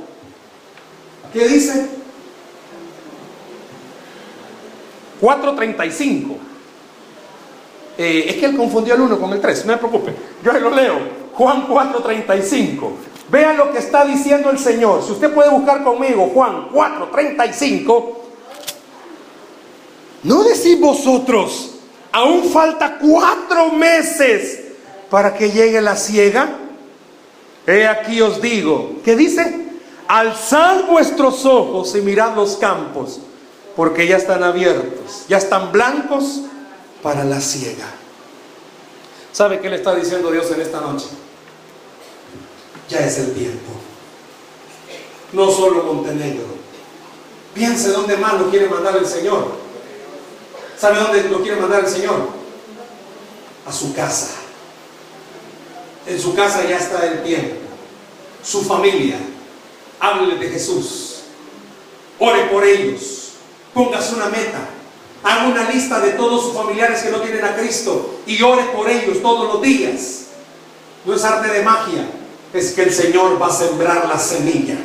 [1.31, 2.06] ¿Qué dice?
[5.21, 6.37] 4.35.
[7.97, 10.15] Eh, es que él confundió el 1 con el 3, no se preocupe.
[10.43, 10.95] Yo lo leo.
[11.33, 12.91] Juan 4.35.
[13.29, 15.03] Vean lo que está diciendo el Señor.
[15.03, 18.05] Si usted puede buscar conmigo Juan 4.35.
[20.23, 21.75] No decís vosotros,
[22.11, 24.61] aún falta cuatro meses
[25.09, 26.49] para que llegue la ciega.
[27.65, 29.67] He aquí os digo, ¿qué dice?
[30.07, 33.19] Alzad vuestros ojos y mirad los campos
[33.77, 36.41] porque ya están abiertos, ya están blancos
[37.03, 37.85] para la ciega.
[39.31, 41.05] ¿Sabe qué le está diciendo Dios en esta noche?
[42.89, 43.71] Ya es el tiempo.
[45.31, 46.47] No solo Montenegro.
[47.53, 49.51] Piense dónde más lo quiere mandar el Señor.
[50.75, 52.29] ¿Sabe dónde lo quiere mandar el Señor?
[53.67, 54.37] A su casa.
[56.07, 57.57] En su casa ya está el tiempo.
[58.43, 59.19] Su familia.
[59.99, 61.17] Háblele de Jesús.
[62.17, 63.16] Ore por ellos
[63.77, 64.57] Póngase una meta.
[65.23, 68.89] Haga una lista de todos sus familiares que no tienen a Cristo y ore por
[68.89, 70.29] ellos todos los días.
[71.05, 72.09] No es arte de magia,
[72.55, 74.77] es que el Señor va a sembrar la semilla.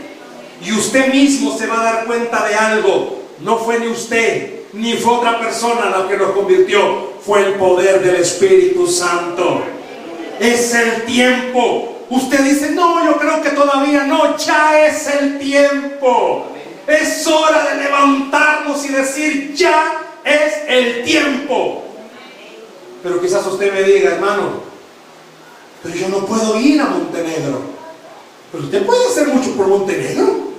[0.62, 3.22] Y usted mismo se va a dar cuenta de algo.
[3.40, 7.12] No fue ni usted, ni fue otra persona la que lo convirtió.
[7.24, 9.62] Fue el poder del Espíritu Santo.
[10.38, 11.97] Es el tiempo.
[12.11, 14.36] Usted dice, no, yo creo que todavía no.
[14.36, 16.51] Ya es el tiempo.
[16.87, 19.93] Es hora de levantarnos y decir, ya
[20.24, 21.85] es el tiempo.
[23.03, 24.62] Pero quizás usted me diga, hermano,
[25.83, 27.62] pero yo no puedo ir a Montenegro.
[28.51, 30.53] Pero usted puede hacer mucho por Montenegro.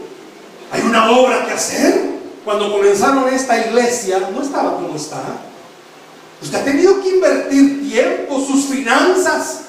[0.72, 2.14] Hay una obra que hacer.
[2.44, 5.22] Cuando comenzaron esta iglesia, no estaba como está.
[6.42, 9.62] Usted ha tenido que invertir tiempo, sus finanzas.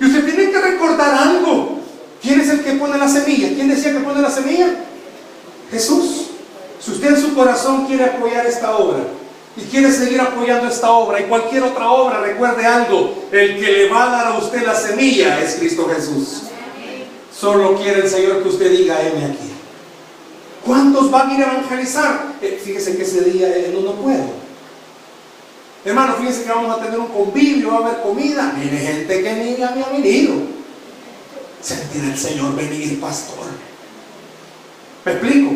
[0.00, 1.80] Y usted tiene que recordar algo.
[2.22, 3.48] ¿Quién es el que pone la semilla?
[3.48, 4.74] ¿Quién decía que pone la semilla?
[5.72, 6.26] Jesús.
[6.78, 9.04] Si usted en su corazón quiere apoyar esta obra
[9.56, 13.88] y quiere seguir apoyando esta obra y cualquier otra obra, recuerde algo, el que le
[13.88, 16.42] va a dar a usted la semilla es Cristo Jesús.
[17.34, 19.50] Solo quiere el Señor que usted diga, heme aquí.
[20.64, 22.34] ¿Cuántos van a ir a evangelizar?
[22.40, 24.42] Eh, fíjese que ese día eh, no, no puedo.
[25.84, 28.54] Hermano, fíjense que vamos a tener un convivio, va a haber comida.
[28.56, 30.34] Viene gente que ni había venido.
[31.60, 33.46] Sentir el Señor venir, pastor.
[35.04, 35.50] ¿Me explico?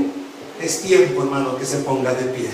[0.61, 2.51] Es tiempo, hermano, que se ponga de pie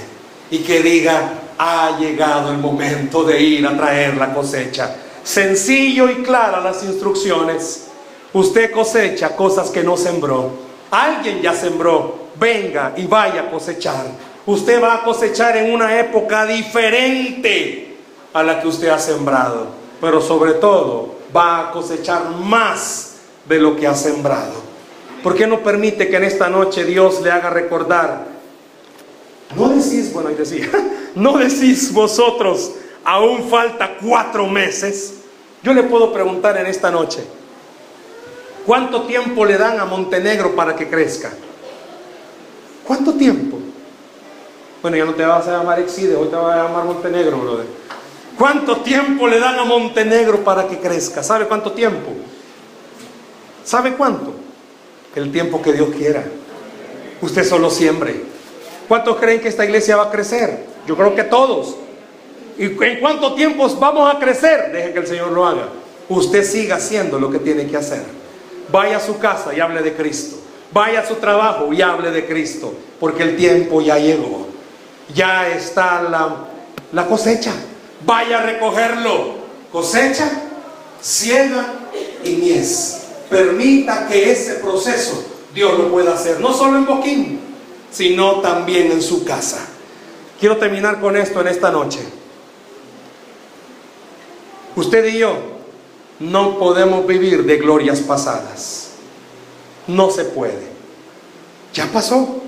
[0.51, 4.95] y que diga, ha llegado el momento de ir a traer la cosecha.
[5.25, 7.87] Sencillo y clara las instrucciones.
[8.35, 10.51] Usted cosecha cosas que no sembró.
[10.91, 12.29] Alguien ya sembró.
[12.39, 14.05] Venga y vaya a cosechar.
[14.45, 17.97] Usted va a cosechar en una época diferente
[18.35, 19.69] a la que usted ha sembrado.
[20.01, 23.15] Pero sobre todo va a cosechar más
[23.49, 24.72] de lo que ha sembrado.
[25.23, 28.27] ¿Por qué no permite que en esta noche Dios le haga recordar?
[29.57, 30.69] No decís, bueno, ahí decía,
[31.15, 32.73] no decís vosotros,
[33.05, 35.21] aún falta cuatro meses.
[35.63, 37.23] Yo le puedo preguntar en esta noche,
[38.67, 41.31] ¿cuánto tiempo le dan a Montenegro para que crezca?
[42.85, 43.59] ¿Cuánto tiempo?
[44.81, 47.67] Bueno, ya no te vas a llamar Exide, hoy te vas a llamar Montenegro, brother.
[48.37, 51.23] ¿Cuánto tiempo le dan a Montenegro para que crezca?
[51.23, 52.11] ¿Sabe cuánto tiempo?
[53.63, 54.42] ¿Sabe cuánto?
[55.15, 56.25] El tiempo que Dios quiera.
[57.21, 58.23] Usted solo siembre.
[58.89, 60.65] ¿Cuántos creen que esta iglesia va a crecer?
[60.87, 61.77] Yo creo que todos.
[62.59, 64.73] ¿Y en cuánto tiempo vamos a crecer?
[64.73, 65.69] Deje que el Señor lo haga.
[66.09, 68.03] Usted siga haciendo lo que tiene que hacer.
[68.71, 70.37] Vaya a su casa y hable de Cristo.
[70.73, 72.73] Vaya a su trabajo y hable de Cristo.
[72.99, 74.47] Porque el tiempo ya llegó.
[75.15, 76.37] Ya está la,
[76.93, 77.53] la cosecha.
[78.05, 79.43] Vaya a recogerlo.
[79.71, 80.31] Cosecha,
[81.01, 81.67] ciega
[82.25, 83.02] y mies.
[83.33, 85.25] Permita que ese proceso
[85.55, 86.39] Dios lo pueda hacer.
[86.39, 87.41] No solo en Boquín,
[87.91, 89.67] sino también en su casa.
[90.39, 92.01] Quiero terminar con esto en esta noche.
[94.77, 95.39] Usted y yo
[96.21, 98.91] no podemos vivir de glorias pasadas.
[99.87, 100.67] No se puede.
[101.73, 102.43] Ya pasó.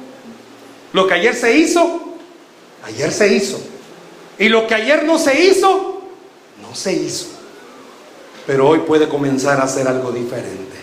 [0.92, 2.00] Lo que ayer se hizo,
[2.84, 3.58] ayer se hizo.
[4.38, 6.02] Y lo que ayer no se hizo,
[6.60, 7.33] no se hizo.
[8.46, 10.74] Pero hoy puede comenzar a hacer algo diferente.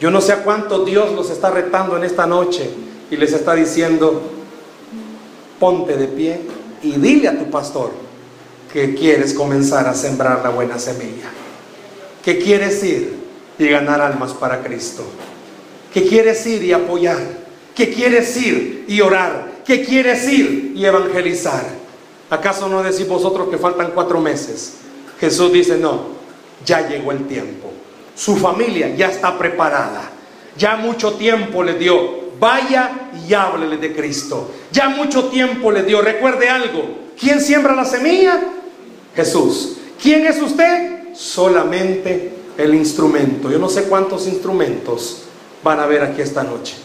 [0.00, 2.70] Yo no sé a cuánto Dios los está retando en esta noche
[3.10, 4.22] y les está diciendo,
[5.58, 6.40] ponte de pie
[6.82, 7.90] y dile a tu pastor
[8.72, 11.28] que quieres comenzar a sembrar la buena semilla,
[12.24, 13.14] que quieres ir
[13.58, 15.02] y ganar almas para Cristo,
[15.92, 17.18] que quieres ir y apoyar,
[17.74, 21.64] que quieres ir y orar, que quieres ir y evangelizar.
[22.30, 24.74] ¿Acaso no decís vosotros que faltan cuatro meses?
[25.18, 26.19] Jesús dice, no,
[26.64, 27.70] ya llegó el tiempo.
[28.14, 30.10] Su familia ya está preparada.
[30.56, 32.20] Ya mucho tiempo le dio.
[32.38, 34.50] Vaya y háblele de Cristo.
[34.72, 36.00] Ya mucho tiempo le dio.
[36.00, 36.82] Recuerde algo.
[37.18, 38.40] ¿Quién siembra la semilla?
[39.14, 39.76] Jesús.
[40.02, 41.14] ¿Quién es usted?
[41.14, 43.50] Solamente el instrumento.
[43.50, 45.24] Yo no sé cuántos instrumentos
[45.62, 46.76] van a ver aquí esta noche.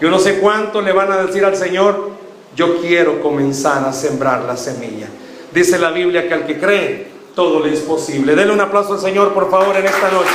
[0.00, 2.10] Yo no sé cuánto le van a decir al Señor,
[2.56, 5.08] yo quiero comenzar a sembrar la semilla.
[5.52, 8.34] Dice la Biblia que al que cree, todo le es posible.
[8.34, 10.30] Denle un aplauso al Señor, por favor, en esta noche.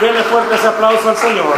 [0.00, 1.54] Denle fuerte ese aplauso al Señor.